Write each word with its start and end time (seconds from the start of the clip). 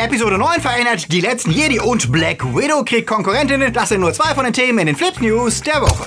Episode 0.00 0.38
9 0.38 0.62
verändert 0.62 1.12
die 1.12 1.20
letzten 1.20 1.50
Jedi 1.50 1.78
und 1.78 2.10
Black 2.10 2.42
Widow 2.56 2.82
kriegt 2.82 3.06
Konkurrentinnen. 3.06 3.70
Das 3.70 3.90
sind 3.90 4.00
nur 4.00 4.14
zwei 4.14 4.34
von 4.34 4.44
den 4.44 4.54
Themen 4.54 4.78
in 4.78 4.86
den 4.86 4.96
Flips 4.96 5.20
News 5.20 5.60
der 5.60 5.82
Woche. 5.82 6.06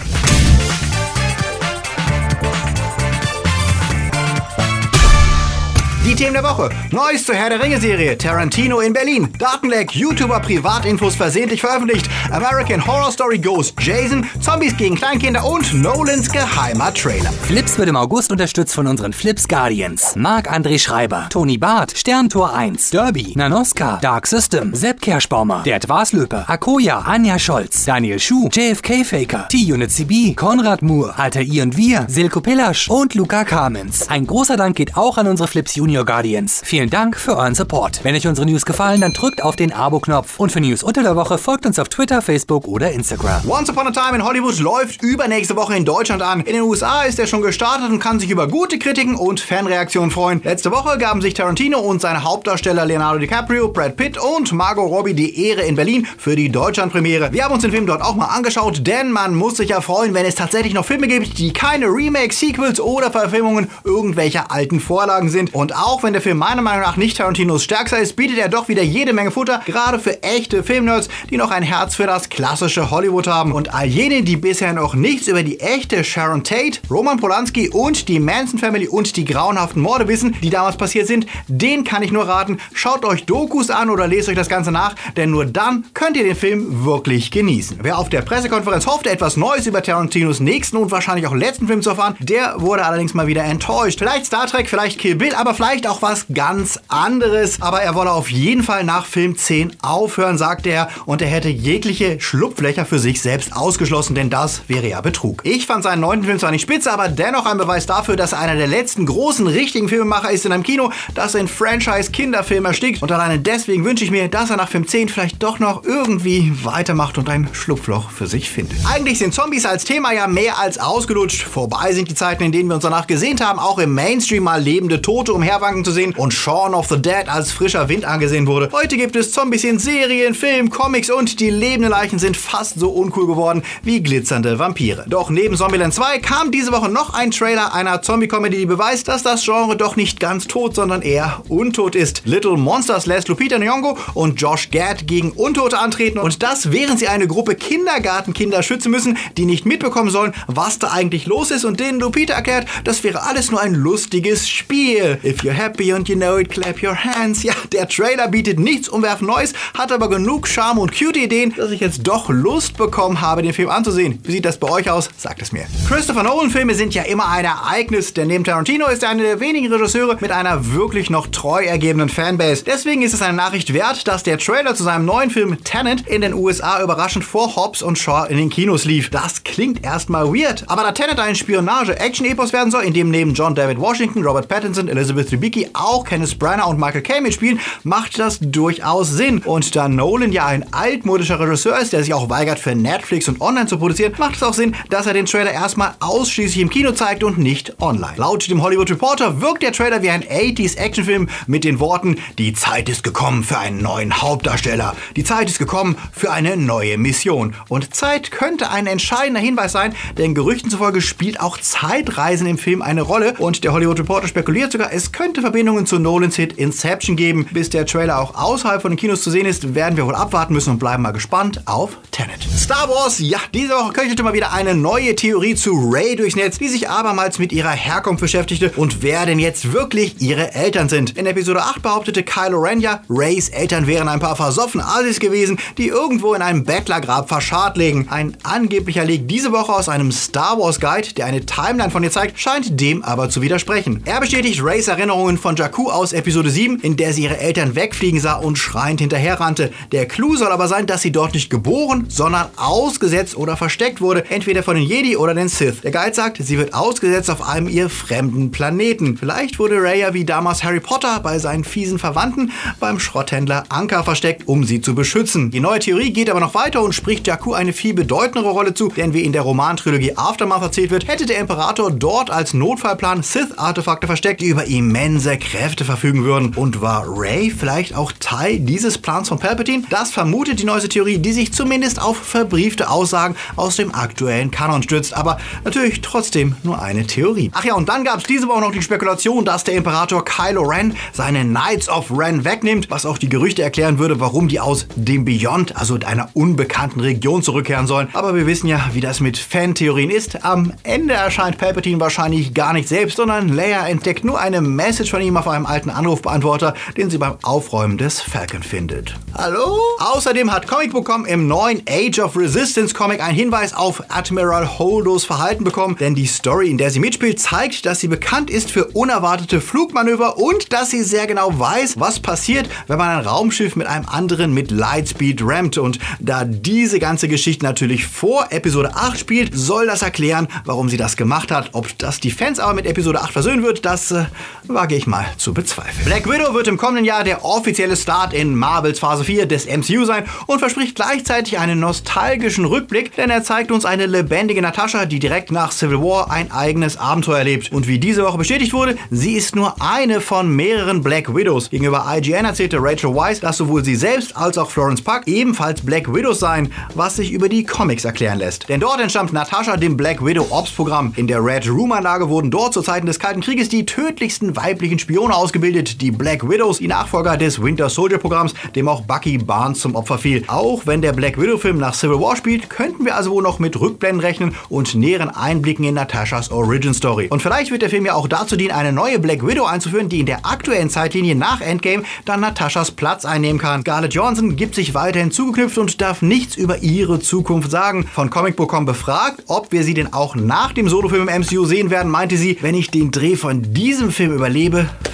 Themen 6.24 6.36
der 6.36 6.44
Woche. 6.44 6.70
Neues 6.92 7.26
zur 7.26 7.36
Herr 7.36 7.50
der 7.50 7.62
Ringe-Serie. 7.62 8.18
Tarantino 8.18 8.80
in 8.80 8.94
Berlin. 8.94 9.28
Datenleck. 9.40 9.94
YouTuber 9.94 10.40
Privatinfos 10.40 11.16
versehentlich 11.16 11.60
veröffentlicht. 11.60 12.10
American 12.32 12.86
Horror 12.88 13.12
Story 13.12 13.38
Ghost 13.38 13.76
Jason. 13.82 14.26
Zombies 14.40 14.78
gegen 14.78 14.96
Kleinkinder 14.96 15.46
und 15.46 15.74
Nolans 15.74 16.32
geheimer 16.32 16.94
Trailer. 16.94 17.30
Flips 17.30 17.78
wird 17.78 17.90
im 17.90 17.98
August 17.98 18.32
unterstützt 18.32 18.74
von 18.74 18.88
unseren 18.88 19.12
Flips 19.12 19.50
Guardians. 19.50 20.16
Marc-André 20.16 20.80
Schreiber, 20.80 21.28
Toni 21.30 21.58
Barth, 21.58 21.98
Sterntor 21.98 22.54
1, 22.54 22.92
Derby, 22.92 23.34
Nanoska, 23.36 23.98
Dark 24.02 24.26
System, 24.28 24.74
Sepp 24.74 25.02
Kerschbaumer, 25.02 25.64
Gerd 25.64 25.90
Waslöper, 25.90 26.46
Akoya, 26.48 27.00
Anja 27.00 27.38
Scholz, 27.38 27.84
Daniel 27.84 28.20
Schuh, 28.20 28.48
JFK 28.50 29.04
Faker, 29.04 29.50
T-Unit 29.50 29.92
CB, 29.92 30.36
Konrad 30.36 30.84
Moore, 30.84 31.16
Alter 31.18 31.42
I 31.42 31.62
und 31.62 31.76
Wir, 31.76 32.06
Silko 32.08 32.40
Pillasch 32.40 32.90
und 32.90 33.14
Luca 33.14 33.44
Kamens. 33.44 34.08
Ein 34.08 34.26
großer 34.26 34.56
Dank 34.56 34.78
geht 34.78 34.96
auch 34.96 35.18
an 35.18 35.28
unsere 35.28 35.50
Flips 35.50 35.76
Junior 35.76 36.04
Junior 36.04 36.06
Guardians. 36.14 36.62
Vielen 36.64 36.92
Dank 36.92 37.18
für 37.18 37.36
euren 37.38 37.56
Support. 37.56 38.02
Wenn 38.04 38.14
euch 38.14 38.28
unsere 38.28 38.46
News 38.46 38.66
gefallen, 38.66 39.02
dann 39.02 39.14
drückt 39.14 39.42
auf 39.42 39.56
den 39.56 39.74
Abo-Knopf. 39.74 40.40
Und 40.40 40.52
für 40.52 40.62
News 40.62 40.84
unter 40.84 41.02
der 41.02 41.16
Woche 41.16 41.40
folgt 41.40 41.66
uns 41.66 41.80
auf 41.80 41.90
Twitter, 41.90 42.22
Facebook 42.22 42.68
oder 42.68 42.92
Instagram. 42.92 43.50
Once 43.50 43.68
Upon 43.72 43.88
a 43.88 43.92
Time 43.92 44.18
in 44.18 44.24
Hollywood 44.24 44.60
läuft 44.60 45.02
übernächste 45.02 45.56
Woche 45.56 45.76
in 45.76 45.86
Deutschland 45.86 46.22
an. 46.22 46.42
In 46.42 46.54
den 46.54 46.62
USA 46.62 47.02
ist 47.02 47.18
er 47.18 47.26
schon 47.26 47.42
gestartet 47.42 47.90
und 47.90 47.98
kann 47.98 48.20
sich 48.20 48.30
über 48.30 48.48
gute 48.48 48.78
Kritiken 48.78 49.16
und 49.16 49.40
Fanreaktionen 49.40 50.12
freuen. 50.12 50.40
Letzte 50.44 50.70
Woche 50.70 51.00
gaben 51.00 51.20
sich 51.20 51.34
Tarantino 51.34 51.80
und 51.80 52.00
seine 52.00 52.24
Hauptdarsteller 52.24 52.86
Leonardo 52.86 53.18
DiCaprio, 53.18 53.70
Brad 53.70 53.98
Pitt 53.98 54.20
und 54.20 54.52
Margot 54.52 54.88
Robbie 54.88 55.16
die 55.16 55.48
Ehre 55.48 55.64
in 55.64 55.76
Berlin 55.76 56.06
für 56.20 56.36
die 56.36 56.52
Deutschlandpremiere. 56.52 57.34
Wir 57.34 57.46
haben 57.46 57.56
uns 57.56 57.64
den 57.64 57.72
Film 57.72 57.88
dort 57.88 58.04
auch 58.04 58.14
mal 58.14 58.28
angeschaut, 58.28 58.86
denn 58.86 59.12
man 59.12 59.34
muss 59.34 59.58
sich 59.58 59.70
ja 59.70 59.82
freuen, 59.82 60.14
wenn 60.14 60.28
es 60.28 60.36
tatsächlich 60.36 60.76
noch 60.76 60.86
Filme 60.86 61.08
gibt, 61.08 61.40
die 61.40 61.54
keine 61.54 61.88
Remakes, 61.88 62.40
Sequels 62.40 62.80
oder 62.80 63.10
Verfilmungen 63.10 63.72
irgendwelcher 63.84 64.52
alten 64.52 64.80
Vorlagen 64.80 65.30
sind. 65.30 65.56
Und 65.56 65.76
auch 65.76 66.03
wenn 66.04 66.14
der 66.14 66.22
Film 66.22 66.38
meiner 66.38 66.62
Meinung 66.62 66.82
nach 66.82 66.98
nicht 66.98 67.18
Tarantinos 67.18 67.64
stärkster 67.64 68.00
ist, 68.00 68.16
bietet 68.16 68.38
er 68.38 68.50
doch 68.50 68.68
wieder 68.68 68.84
jede 68.84 69.14
Menge 69.14 69.32
Futter, 69.32 69.62
gerade 69.66 70.00
für 70.00 70.22
echte 70.22 70.64
Filmnerds, 70.64 71.08
die 71.30 71.38
noch 71.38 71.52
ein 71.52 71.64
Herz 71.64 71.96
für 71.96 72.06
das 72.06 72.30
klassische 72.30 72.92
Hollywood 72.92 73.28
haben. 73.28 73.54
Und 73.54 73.74
all 73.74 73.88
jene, 73.88 74.24
die 74.24 74.36
bisher 74.36 74.74
noch 74.74 74.96
nichts 74.96 75.28
über 75.28 75.44
die 75.44 75.60
echte 75.60 76.04
Sharon 76.04 76.44
Tate, 76.44 76.80
Roman 76.90 77.20
Polanski 77.20 77.70
und 77.70 78.08
die 78.10 78.20
Manson 78.20 78.60
Family 78.60 78.88
und 78.88 79.16
die 79.16 79.26
grauenhaften 79.26 79.82
Morde 79.82 80.08
wissen, 80.08 80.36
die 80.42 80.50
damals 80.50 80.78
passiert 80.78 81.08
sind, 81.08 81.26
den 81.48 81.84
kann 81.84 82.04
ich 82.04 82.12
nur 82.12 82.28
raten, 82.28 82.60
schaut 82.74 83.06
euch 83.06 83.26
Dokus 83.26 83.70
an 83.70 83.90
oder 83.90 84.08
lest 84.08 84.30
euch 84.30 84.36
das 84.36 84.50
Ganze 84.50 84.72
nach, 84.72 84.96
denn 85.16 85.32
nur 85.32 85.46
dann 85.46 85.86
könnt 85.94 86.18
ihr 86.18 86.24
den 86.24 86.36
Film 86.36 86.86
wirklich 86.86 87.32
genießen. 87.32 87.80
Wer 87.82 87.98
auf 87.98 88.10
der 88.10 88.22
Pressekonferenz 88.22 88.86
hoffte, 88.86 89.10
etwas 89.10 89.38
Neues 89.38 89.68
über 89.68 89.82
Tarantinos 89.82 90.40
nächsten 90.40 90.78
und 90.78 90.92
wahrscheinlich 90.92 91.28
auch 91.28 91.34
letzten 91.34 91.68
Film 91.68 91.82
zu 91.82 91.92
erfahren, 91.92 92.16
der 92.20 92.56
wurde 92.58 92.86
allerdings 92.86 93.14
mal 93.14 93.28
wieder 93.28 93.44
enttäuscht. 93.44 94.00
Vielleicht 94.00 94.26
Star 94.26 94.48
Trek, 94.48 94.68
vielleicht 94.68 95.00
Kill 95.00 95.16
Bill, 95.16 95.36
aber 95.36 95.54
vielleicht 95.54 95.88
auch 95.88 95.93
was 96.02 96.14
was 96.14 96.28
ganz 96.32 96.80
anderes. 96.90 97.60
Aber 97.60 97.82
er 97.82 97.96
wolle 97.96 98.12
auf 98.12 98.30
jeden 98.30 98.62
Fall 98.62 98.84
nach 98.84 99.08
Film 99.08 99.36
10 99.36 99.78
aufhören, 99.82 100.38
sagte 100.38 100.70
er. 100.70 100.90
Und 101.06 101.24
er 101.24 101.28
hätte 101.28 101.50
jegliche 101.50 102.22
Schlupflöcher 102.22 102.86
für 102.86 103.00
sich 103.00 103.20
selbst 103.20 103.56
ausgeschlossen, 103.56 104.14
denn 104.14 104.30
das 104.30 104.62
wäre 104.68 104.88
ja 104.88 105.02
Betrug. 105.02 105.42
Ich 105.44 105.66
fand 105.66 105.84
seinen 105.84 106.02
neunten 106.02 106.26
Film 106.26 106.38
zwar 106.38 106.52
nicht 106.52 106.62
spitze, 106.62 106.92
aber 106.92 107.08
dennoch 107.08 107.48
ein 107.48 107.58
Beweis 107.58 107.88
dafür, 107.88 108.16
dass 108.16 108.34
er 108.34 108.40
einer 108.40 108.56
der 108.56 108.68
letzten 108.68 109.08
großen 109.08 109.48
richtigen 109.48 109.90
Filmemacher 109.90 110.30
ist 110.30 110.46
in 110.46 110.52
einem 110.52 110.62
Kino, 110.62 110.92
das 111.16 111.34
in 111.34 111.48
Franchise-Kinderfilm 111.48 112.66
erstickt. 112.66 113.02
Und 113.02 113.12
alleine 113.12 113.40
deswegen 113.40 113.84
wünsche 113.84 114.04
ich 114.04 114.12
mir, 114.12 114.28
dass 114.28 114.52
er 114.52 114.58
nach 114.58 114.70
Film 114.70 114.88
10 114.88 115.10
vielleicht 115.10 115.42
doch 115.42 115.58
noch 115.58 115.84
irgendwie 115.84 116.54
weitermacht 116.64 117.18
und 117.18 117.28
ein 117.28 117.50
Schlupfloch 117.54 118.12
für 118.12 118.28
sich 118.28 118.52
findet. 118.52 118.78
Eigentlich 118.86 119.18
sind 119.18 119.34
Zombies 119.34 119.66
als 119.66 119.84
Thema 119.84 120.14
ja 120.14 120.28
mehr 120.28 120.60
als 120.60 120.78
ausgelutscht. 120.78 121.42
Vorbei 121.42 121.92
sind 121.94 122.08
die 122.10 122.16
Zeiten, 122.16 122.44
in 122.44 122.52
denen 122.52 122.70
wir 122.70 122.76
uns 122.76 122.84
danach 122.84 123.08
gesehnt 123.08 123.44
haben, 123.44 123.58
auch 123.58 123.80
im 123.80 123.96
Mainstream 123.96 124.44
mal 124.44 124.62
lebende 124.62 125.02
Tote 125.02 125.34
umherwanken 125.74 125.86
zu 125.86 125.92
sehen 125.92 126.14
und 126.16 126.34
Shaun 126.34 126.74
of 126.74 126.88
the 126.88 127.02
Dead 127.02 127.28
als 127.28 127.52
frischer 127.52 127.90
Wind 127.90 128.06
angesehen 128.06 128.48
wurde. 128.48 128.70
Heute 128.72 128.98
gibt 128.98 129.16
es 129.16 129.32
Zombies 129.32 129.64
in 129.64 129.80
Serien, 129.80 130.36
Filmen, 130.36 130.70
Comics 130.70 131.10
und 131.10 131.40
die 131.40 131.50
lebenden 131.50 131.92
Leichen 131.92 132.20
sind 132.20 132.38
fast 132.38 132.80
so 132.80 132.92
uncool 132.92 133.28
geworden 133.28 133.64
wie 133.82 134.02
glitzernde 134.02 134.60
Vampire. 134.60 135.06
Doch 135.08 135.30
neben 135.30 135.58
Zombieland 135.58 135.94
2 135.94 136.20
kam 136.20 136.52
diese 136.52 136.72
Woche 136.72 136.90
noch 136.90 137.14
ein 137.14 137.32
Trailer 137.32 137.74
einer 137.74 138.02
Zombie-Comedy, 138.02 138.58
die 138.58 138.66
beweist, 138.66 139.08
dass 139.08 139.24
das 139.24 139.44
Genre 139.44 139.76
doch 139.76 139.96
nicht 139.96 140.20
ganz 140.20 140.48
tot, 140.48 140.76
sondern 140.76 141.02
eher 141.02 141.42
untot 141.50 141.96
ist. 141.96 142.24
Little 142.26 142.58
Monsters 142.58 143.06
lässt 143.06 143.28
Lupita 143.28 143.58
Nyong'o 143.58 143.98
und 144.14 144.40
Josh 144.40 144.70
Gad 144.70 145.08
gegen 145.08 145.32
Untote 145.32 145.80
antreten 145.80 146.20
und 146.20 146.44
das 146.44 146.72
während 146.72 147.00
sie 147.00 147.08
eine 147.08 147.28
Gruppe 147.28 147.56
Kindergartenkinder 147.56 148.64
schützen 148.64 148.92
müssen, 148.92 149.18
die 149.38 149.46
nicht 149.46 149.66
mitbekommen 149.66 150.12
sollen, 150.12 150.34
was 150.48 150.80
da 150.80 150.92
eigentlich 150.92 151.26
los 151.26 151.52
ist 151.52 151.66
und 151.66 151.80
denen 151.80 152.00
Lupita 152.00 152.34
erklärt, 152.34 152.68
das 152.84 153.04
wäre 153.04 153.24
alles 153.24 153.52
nur 153.52 153.62
ein 153.62 153.74
lustiges 153.74 154.50
Spiel. 154.50 155.20
If 155.24 155.42
you're 155.42 155.63
happy 155.64 155.94
und 155.94 156.10
you 156.10 156.16
know 156.16 156.38
it, 156.38 156.50
clap 156.50 156.84
your 156.84 156.94
hands. 156.94 157.44
Ja, 157.44 157.54
der 157.72 157.88
Trailer 157.88 158.28
bietet 158.28 158.60
nichts 158.60 158.90
umwerfen 158.90 159.28
Neues, 159.28 159.54
hat 159.74 159.94
aber 159.94 160.10
genug 160.10 160.46
Charme 160.46 160.80
und 160.80 160.92
cute 160.92 161.16
Ideen, 161.16 161.54
dass 161.56 161.72
ich 161.72 161.80
jetzt 161.80 162.06
doch 162.06 162.30
Lust 162.30 162.76
bekommen 162.76 163.22
habe, 163.22 163.42
den 163.42 163.54
Film 163.54 163.70
anzusehen. 163.70 164.20
Wie 164.24 164.34
sieht 164.34 164.44
das 164.44 164.58
bei 164.58 164.70
euch 164.70 164.90
aus? 164.90 165.10
Sagt 165.16 165.42
es 165.42 165.54
mir. 165.54 165.66
Christopher 165.88 166.24
Nolan-Filme 166.24 166.76
sind 166.76 166.94
ja 166.94 167.04
immer 167.04 167.30
ein 167.30 167.46
Ereignis, 167.46 168.14
denn 168.14 168.28
neben 168.28 168.44
Tarantino 168.44 168.88
ist 168.88 169.04
er 169.04 169.10
einer 169.10 169.24
der 169.24 169.40
wenigen 169.40 169.72
Regisseure 169.72 170.18
mit 170.20 170.32
einer 170.32 170.74
wirklich 170.74 171.10
noch 171.10 171.28
treu 171.28 171.64
ergebenen 171.64 172.10
Fanbase. 172.10 172.66
Deswegen 172.66 173.02
ist 173.02 173.14
es 173.14 173.22
eine 173.22 173.38
Nachricht 173.38 173.74
wert, 173.74 174.06
dass 174.06 174.24
der 174.24 174.38
Trailer 174.38 174.76
zu 174.76 174.84
seinem 174.84 175.06
neuen 175.06 175.30
Film 175.30 175.64
Tenet 175.64 176.06
in 176.08 176.22
den 176.22 176.34
USA 176.34 176.84
überraschend 176.84 177.24
vor 177.24 177.56
Hobbs 177.56 177.82
und 177.82 177.98
Shaw 177.98 178.28
in 178.28 178.36
den 178.36 178.50
Kinos 178.50 178.84
lief. 178.84 179.10
Das 179.10 179.46
klingt 179.46 179.86
erstmal 179.86 180.28
weird, 180.28 180.66
aber 180.68 180.84
da 180.84 180.92
Tenet 180.92 181.20
ein 181.20 181.36
Spionage-Action-Epos 181.36 182.52
werden 182.52 182.72
soll, 182.72 182.84
in 182.84 182.94
dem 182.94 183.10
neben 183.10 183.34
John 183.34 183.56
David 183.56 183.80
Washington, 183.80 184.24
Robert 184.24 184.50
Pattinson, 184.50 184.90
Elizabeth 184.90 185.32
Debicki 185.32 185.53
auch 185.74 186.06
Kenneth 186.06 186.38
Branagh 186.40 186.68
und 186.68 186.80
Michael 186.80 187.02
Caine 187.02 187.22
mitspielen, 187.22 187.60
macht 187.84 188.20
das 188.20 188.40
durchaus 188.42 189.10
Sinn. 189.10 189.40
Und 189.40 189.76
da 189.76 189.88
Nolan 189.88 190.32
ja 190.32 190.46
ein 190.46 190.72
altmodischer 190.74 191.40
Regisseur 191.40 191.80
ist, 191.80 191.94
der 191.94 192.04
sich 192.04 192.14
auch 192.14 192.30
weigert, 192.30 192.60
für 192.60 192.76
Netflix 192.76 193.28
und 193.28 193.42
online 193.42 193.68
zu 193.68 193.78
produzieren, 193.78 194.14
macht 194.18 194.36
es 194.36 194.44
auch 194.44 194.54
Sinn, 194.54 194.76
dass 194.90 195.06
er 195.06 195.14
den 195.14 195.26
Trailer 195.26 195.52
erstmal 195.52 195.94
ausschließlich 196.00 196.62
im 196.62 196.70
Kino 196.70 196.92
zeigt 196.92 197.24
und 197.24 197.38
nicht 197.38 197.82
online. 197.82 198.14
Laut 198.18 198.50
dem 198.50 198.62
Hollywood 198.62 198.92
Reporter 198.92 199.42
wirkt 199.42 199.64
der 199.64 199.72
Trailer 199.72 200.02
wie 200.02 200.10
ein 200.10 200.24
80s 200.24 200.78
Actionfilm 200.78 201.30
mit 201.48 201.64
den 201.64 201.80
Worten: 201.80 202.18
Die 202.38 202.54
Zeit 202.54 202.90
ist 202.90 203.04
gekommen 203.04 203.44
für 203.44 203.58
einen 203.58 203.82
neuen 203.82 204.22
Hauptdarsteller. 204.22 204.96
Die 205.16 205.24
Zeit 205.24 205.50
ist 205.50 205.60
gekommen 205.60 205.98
für 206.12 206.32
eine 206.32 206.58
neue 206.58 206.98
Mission. 206.98 207.56
Und 207.70 207.96
Zeit 207.96 208.32
könnte 208.32 208.72
ein 208.72 208.88
entscheidender 208.88 209.40
Hinweis 209.40 209.72
sein, 209.72 209.96
denn 210.18 210.34
Gerüchten 210.34 210.70
zufolge 210.70 211.02
spielt 211.02 211.40
auch 211.40 211.58
Zeitreisen 211.58 212.48
im 212.48 212.58
Film 212.58 212.82
eine 212.82 213.02
Rolle. 213.02 213.36
Und 213.38 213.64
der 213.64 213.74
Hollywood 213.74 214.00
Reporter 214.00 214.28
spekuliert 214.28 214.72
sogar, 214.72 214.92
es 214.92 215.12
könnte 215.12 215.43
Verbindungen 215.44 215.86
zu 215.86 216.00
Nolans 216.00 216.38
Hit 216.38 216.54
Inception 216.54 217.18
geben. 217.18 217.46
Bis 217.52 217.70
der 217.70 217.86
Trailer 217.86 218.20
auch 218.20 218.34
außerhalb 218.34 218.82
von 218.82 218.92
den 218.92 218.98
Kinos 218.98 219.22
zu 219.22 219.30
sehen 219.30 219.46
ist, 219.46 219.76
werden 219.76 219.98
wir 219.98 220.06
wohl 220.06 220.16
abwarten 220.16 220.54
müssen 220.54 220.70
und 220.70 220.80
bleiben 220.80 221.04
mal 221.04 221.12
gespannt 221.12 221.68
auf 221.68 221.98
Tenet. 222.12 222.44
Star 222.44 222.88
Wars, 222.88 223.20
ja, 223.20 223.40
diese 223.54 223.74
Woche 223.74 223.92
köchelte 223.92 224.24
mal 224.24 224.32
wieder 224.32 224.54
eine 224.54 224.74
neue 224.74 225.16
Theorie 225.16 225.56
zu 225.56 225.72
Rey 225.92 226.16
durchs 226.16 226.38
Netz, 226.38 226.60
die 226.60 226.70
sich 226.70 226.90
abermals 226.90 227.40
mit 227.40 227.52
ihrer 227.52 227.72
Herkunft 227.72 228.22
beschäftigte 228.22 228.72
und 228.78 229.02
wer 229.04 229.26
denn 229.26 229.38
jetzt 229.38 229.74
wirklich 229.74 230.22
ihre 230.22 230.54
Eltern 230.54 230.88
sind. 230.88 231.18
In 231.18 231.26
Episode 231.26 231.62
8 231.62 231.82
behauptete 231.82 232.24
Kylo 232.24 232.60
Ren 232.60 232.80
ja, 232.80 233.02
Reys 233.10 233.50
Eltern 233.50 233.86
wären 233.86 234.08
ein 234.08 234.22
paar 234.22 234.38
versoffen 234.38 234.80
Asis 234.80 235.20
gewesen, 235.20 235.60
die 235.78 235.88
irgendwo 235.88 236.34
in 236.36 236.42
einem 236.42 236.64
Bettlergrab 236.64 237.28
verscharrt 237.28 237.76
liegen. 237.76 238.08
Ein 238.10 238.38
angeblicher 238.44 239.04
Leak 239.04 239.28
diese 239.28 239.52
Woche 239.52 239.74
aus 239.74 239.90
einem 239.90 240.14
Star 240.14 240.58
Wars 240.58 240.80
Guide, 240.80 241.14
der 241.16 241.26
eine 241.26 241.46
Timeline 241.46 241.92
von 241.92 242.04
ihr 242.04 242.12
zeigt, 242.12 242.40
scheint 242.40 242.80
dem 242.80 243.04
aber 243.04 243.30
zu 243.30 243.42
widersprechen. 243.42 244.02
Er 244.06 244.22
bestätigt 244.22 244.64
Reys 244.64 244.88
Erinnerungen 244.88 245.33
von 245.38 245.56
Jakku 245.56 245.90
aus 245.90 246.14
Episode 246.14 246.50
7, 246.50 246.80
in 246.82 246.96
der 246.96 247.14
sie 247.14 247.24
ihre 247.24 247.38
Eltern 247.38 247.76
wegfliegen 247.76 248.20
sah 248.20 248.36
und 248.36 248.58
schreiend 248.58 249.00
hinterherrannte. 249.00 249.72
Der 249.92 250.08
Clou 250.08 250.36
soll 250.36 250.52
aber 250.52 250.68
sein, 250.68 250.86
dass 250.86 251.02
sie 251.02 251.12
dort 251.12 251.34
nicht 251.34 251.50
geboren, 251.50 252.06
sondern 252.10 252.48
ausgesetzt 252.56 253.38
oder 253.38 253.58
versteckt 253.58 254.02
wurde, 254.02 254.30
entweder 254.30 254.64
von 254.64 254.76
den 254.76 254.86
Jedi 254.86 255.18
oder 255.18 255.34
den 255.34 255.50
Sith. 255.50 255.82
Der 255.82 255.92
Guide 255.92 256.14
sagt, 256.14 256.38
sie 256.44 256.58
wird 256.58 256.74
ausgesetzt 256.74 257.30
auf 257.30 257.42
einem 257.42 257.68
ihr 257.68 257.90
fremden 257.90 258.52
Planeten. 258.52 259.18
Vielleicht 259.18 259.60
wurde 259.60 259.82
Raya 259.82 260.14
wie 260.14 260.26
damals 260.26 260.64
Harry 260.64 260.80
Potter 260.80 261.20
bei 261.22 261.40
seinen 261.40 261.64
fiesen 261.64 262.00
Verwandten 262.00 262.52
beim 262.80 263.00
Schrotthändler 263.00 263.64
Anker 263.70 264.04
versteckt, 264.04 264.48
um 264.48 264.64
sie 264.64 264.82
zu 264.82 264.96
beschützen. 264.96 265.52
Die 265.52 265.60
neue 265.60 265.80
Theorie 265.80 266.12
geht 266.12 266.30
aber 266.30 266.40
noch 266.40 266.54
weiter 266.54 266.82
und 266.82 266.94
spricht 266.94 267.28
Jakku 267.28 267.54
eine 267.54 267.74
viel 267.74 267.94
bedeutendere 267.94 268.52
Rolle 268.52 268.74
zu, 268.74 268.90
denn 268.90 269.14
wie 269.14 269.24
in 269.24 269.34
der 269.34 269.42
Romantrilogie 269.44 270.16
Aftermath 270.16 270.62
erzählt 270.62 270.92
wird, 270.92 271.08
hätte 271.08 271.26
der 271.26 271.40
Imperator 271.40 271.92
dort 271.92 272.30
als 272.30 272.54
Notfallplan 272.54 273.24
Sith-Artefakte 273.24 274.08
versteckt, 274.08 274.42
die 274.42 274.48
über 274.48 274.66
immense 274.66 275.23
immense 275.24 275.38
Kräfte 275.38 275.86
verfügen 275.86 276.26
würden. 276.26 276.54
Und 276.56 276.82
war 276.82 277.06
Ray 277.08 277.50
vielleicht 277.50 277.96
auch 277.96 278.12
Teil 278.20 278.60
dieses 278.60 278.98
Plans 278.98 279.30
von 279.30 279.40
Palpatine? 279.40 279.84
Das 279.90 280.12
vermutet 280.12 280.60
die 280.60 280.66
neueste 280.66 280.90
Theorie, 280.90 281.18
die 281.18 281.32
sich 281.32 281.54
zumindest 281.54 282.02
auf 282.02 282.18
verbriefte 282.18 282.90
Aussagen 282.90 283.36
aus 283.56 283.78
dem 283.78 283.94
aktuellen 283.96 284.52
Kanon 284.52 284.84
stützt. 284.84 285.14
Aber 285.14 285.38
natürlich 285.64 286.02
trotzdem 286.02 286.56
nur 286.64 286.82
eine 286.82 287.08
Theorie. 287.08 287.52
Ach 287.54 287.64
ja, 287.64 287.76
und 287.76 287.88
dann 287.88 288.04
gab 288.04 288.18
es 288.20 288.24
diese 288.26 288.48
Woche 288.48 288.62
noch 288.62 288.72
die 288.72 288.82
Spekulation, 288.82 289.46
dass 289.46 289.64
der 289.64 289.76
Imperator 289.76 290.26
Kylo 290.26 290.64
Ren 290.64 290.96
seine 291.14 291.44
Knights 291.44 291.88
of 291.88 292.12
Ren 292.12 292.44
wegnimmt, 292.44 292.90
was 292.90 293.06
auch 293.06 293.18
die 293.18 293.30
Gerüchte 293.30 293.62
erklären 293.62 294.00
würde, 294.00 294.20
warum 294.20 294.50
die 294.50 294.60
aus 294.60 294.88
dem 294.96 295.24
Beyond, 295.24 295.78
also 295.78 295.98
einer 296.06 296.30
unbekannten 296.34 297.00
Region 297.00 297.44
zurückkehren 297.44 297.88
sollen. 297.88 298.10
Aber 298.14 298.36
wir 298.36 298.46
wissen 298.46 298.68
ja, 298.68 298.90
wie 298.94 299.02
das 299.02 299.22
mit 299.22 299.38
Fantheorien 299.38 300.10
ist. 300.10 300.44
Am 300.44 300.74
Ende 300.84 301.14
erscheint 301.14 301.58
Palpatine 301.58 302.00
wahrscheinlich 302.00 302.54
gar 302.54 302.74
nicht 302.74 302.90
selbst, 302.90 303.18
sondern 303.18 303.48
Leia 303.48 303.88
entdeckt 303.88 304.26
nur 304.26 304.40
eine 304.40 304.62
Message 304.62 305.13
von 305.14 305.22
ihm 305.22 305.38
auf 305.38 305.48
einem 305.48 305.68
alten 305.68 305.92
Anrufbeantworter, 305.92 306.74
den 306.98 307.12
sie 307.12 307.20
beim 307.20 307.36
Aufräumen 307.44 308.00
des 308.00 308.20
Falcon 308.20 308.64
findet. 308.64 309.14
Hallo? 309.36 309.78
Außerdem 310.00 310.52
hat 310.52 310.68
Comicbook.com 310.68 311.26
im 311.26 311.48
neuen 311.48 311.84
Age 311.88 312.18
of 312.18 312.36
Resistance 312.36 312.96
Comic 312.96 313.22
einen 313.22 313.36
Hinweis 313.36 313.76
auf 313.76 314.04
Admiral 314.10 314.80
Holdos 314.80 315.24
Verhalten 315.24 315.64
bekommen, 315.64 315.98
denn 316.00 316.16
die 316.16 316.26
Story, 316.26 316.72
in 316.72 316.80
der 316.80 316.90
sie 316.90 317.00
mitspielt, 317.00 317.40
zeigt, 317.40 317.86
dass 317.86 318.00
sie 318.00 318.08
bekannt 318.08 318.50
ist 318.50 318.72
für 318.72 318.86
unerwartete 318.86 319.62
Flugmanöver 319.62 320.40
und 320.40 320.74
dass 320.74 320.90
sie 320.90 321.04
sehr 321.04 321.28
genau 321.28 321.60
weiß, 321.60 322.00
was 322.00 322.20
passiert, 322.20 322.68
wenn 322.88 322.98
man 322.98 323.10
ein 323.10 323.26
Raumschiff 323.26 323.76
mit 323.76 323.86
einem 323.86 324.08
anderen 324.08 324.52
mit 324.52 324.72
Lightspeed 324.72 325.42
rammt. 325.44 325.78
Und 325.78 326.00
da 326.22 326.44
diese 326.44 326.98
ganze 326.98 327.28
Geschichte 327.28 327.64
natürlich 327.64 328.08
vor 328.08 328.48
Episode 328.50 328.96
8 328.96 329.20
spielt, 329.20 329.52
soll 329.54 329.86
das 329.86 330.02
erklären, 330.02 330.48
warum 330.66 330.90
sie 330.90 330.98
das 330.98 331.18
gemacht 331.18 331.52
hat. 331.52 331.70
Ob 331.74 331.96
das 332.00 332.20
die 332.20 332.32
Fans 332.32 332.60
aber 332.60 332.74
mit 332.74 332.88
Episode 332.88 333.22
8 333.22 333.32
versöhnen 333.32 333.62
wird, 333.62 333.86
das 333.86 334.12
äh, 334.12 334.26
wage 334.68 334.96
ich 334.96 335.03
mal 335.08 335.26
zu 335.38 335.54
bezweifeln. 335.54 336.06
Black 336.06 336.30
Widow 336.30 336.54
wird 336.54 336.68
im 336.68 336.78
kommenden 336.78 337.06
Jahr 337.06 337.24
der 337.24 337.46
offizielle 337.46 337.96
Start 337.96 338.34
in 338.34 338.56
Marvels 338.56 339.00
Phase 339.00 339.24
4 339.24 339.46
des 339.46 339.66
MCU 339.66 340.06
sein 340.06 340.26
und 340.48 340.60
verspricht 340.60 340.96
gleichzeitig 340.96 341.60
einen 341.60 341.80
nostalgischen 341.80 342.66
Rückblick, 342.66 343.16
denn 343.16 343.30
er 343.30 343.44
zeigt 343.44 343.72
uns 343.72 343.86
eine 343.86 344.06
lebendige 344.06 344.62
Natascha, 344.62 345.06
die 345.06 345.20
direkt 345.20 345.52
nach 345.52 345.72
Civil 345.72 346.00
War 346.00 346.32
ein 346.32 346.52
eigenes 346.52 346.98
Abenteuer 346.98 347.40
erlebt. 347.40 347.72
Und 347.72 347.88
wie 347.88 348.00
diese 348.00 348.24
Woche 348.24 348.38
bestätigt 348.38 348.74
wurde, 348.74 348.98
sie 349.10 349.34
ist 349.34 349.56
nur 349.56 349.82
eine 349.82 350.22
von 350.22 350.54
mehreren 350.56 351.02
Black 351.02 351.34
Widows. 351.36 351.70
Gegenüber 351.70 352.06
IGN 352.10 352.46
erzählte 352.46 352.78
Rachel 352.80 353.16
Weisz, 353.16 353.40
dass 353.40 353.58
sowohl 353.58 353.84
sie 353.84 353.96
selbst 353.96 354.36
als 354.38 354.58
auch 354.58 354.70
Florence 354.70 355.02
Puck 355.02 355.24
ebenfalls 355.26 355.82
Black 355.82 356.14
Widows 356.14 356.40
seien, 356.40 356.72
was 356.96 357.16
sich 357.16 357.32
über 357.32 357.50
die 357.50 357.64
Comics 357.64 358.06
erklären 358.06 358.40
lässt. 358.40 358.70
Denn 358.70 358.80
dort 358.80 359.00
entstammt 359.00 359.34
Natascha 359.34 359.78
dem 359.78 359.98
Black 359.98 360.24
Widow 360.24 360.48
Ops 360.50 360.72
Programm. 360.72 361.14
In 361.16 361.28
der 361.28 361.44
Red 361.44 361.68
Room 361.68 361.92
Anlage 361.92 362.30
wurden 362.30 362.52
dort 362.52 362.74
zu 362.74 362.82
Zeiten 362.82 363.08
des 363.08 363.20
Kalten 363.20 363.42
Krieges 363.42 363.70
die 363.70 363.86
tödlichsten 363.86 364.56
weiblichen 364.56 364.83
Spione 365.00 365.36
ausgebildet, 365.36 366.02
die 366.02 366.12
Black 366.12 366.48
Widows, 366.48 366.80
die 366.80 366.88
Nachfolger 366.88 367.38
des 367.38 367.62
Winter 367.62 367.90
Soldier 367.90 368.18
Programms, 368.18 368.54
dem 368.76 368.88
auch 368.88 369.02
Bucky 369.02 369.38
Barnes 369.38 369.80
zum 369.80 369.96
Opfer 369.96 370.18
fiel. 370.18 370.44
Auch 370.48 370.86
wenn 370.86 371.02
der 371.02 371.14
Black 371.14 371.40
Widow 371.40 371.58
Film 371.58 371.78
nach 371.78 371.94
Civil 371.94 372.20
War 372.20 372.36
spielt, 372.36 372.70
könnten 372.70 373.06
wir 373.06 373.16
also 373.16 373.32
wohl 373.32 373.44
noch 373.44 373.60
mit 373.60 373.80
Rückblenden 373.80 374.20
rechnen 374.20 374.56
und 374.70 374.96
näheren 374.96 375.30
Einblicken 375.30 375.86
in 375.86 375.96
Natashas 375.96 376.52
Origin 376.52 376.94
Story. 376.94 377.28
Und 377.30 377.42
vielleicht 377.42 377.72
wird 377.72 377.82
der 377.82 377.90
Film 377.90 378.06
ja 378.06 378.16
auch 378.16 378.28
dazu 378.28 378.58
dienen, 378.58 378.72
eine 378.72 378.92
neue 378.92 379.20
Black 379.20 379.48
Widow 379.48 379.66
einzuführen, 379.66 380.10
die 380.10 380.20
in 380.20 380.26
der 380.26 380.46
aktuellen 380.46 380.90
Zeitlinie 380.90 381.36
nach 381.36 381.62
Endgame 381.62 382.04
dann 382.26 382.42
Natashas 382.42 382.92
Platz 382.92 383.24
einnehmen 383.24 383.62
kann. 383.62 383.82
Scarlett 383.82 384.14
Johansson 384.14 384.56
gibt 384.56 384.76
sich 384.76 384.94
weiterhin 384.94 385.32
zugeknüpft 385.32 385.78
und 385.78 386.02
darf 386.02 386.22
nichts 386.22 386.58
über 386.58 386.80
ihre 386.84 387.20
Zukunft 387.20 387.72
sagen. 387.72 388.06
Von 388.14 388.30
Comicbook.com 388.30 388.86
befragt, 388.86 389.44
ob 389.48 389.72
wir 389.72 389.84
sie 389.84 389.94
denn 389.94 390.14
auch 390.14 390.36
nach 390.36 390.74
dem 390.74 390.90
Solofilm 390.90 391.28
im 391.28 391.42
MCU 391.42 391.66
sehen 391.66 391.90
werden, 391.90 392.12
meinte 392.12 392.38
sie, 392.38 392.58
wenn 392.62 392.76
ich 392.76 392.90
den 392.90 393.12
Dreh 393.12 393.36
von 393.36 393.74
diesem 393.74 394.12
Film 394.12 394.34
überlebe, 394.34 394.73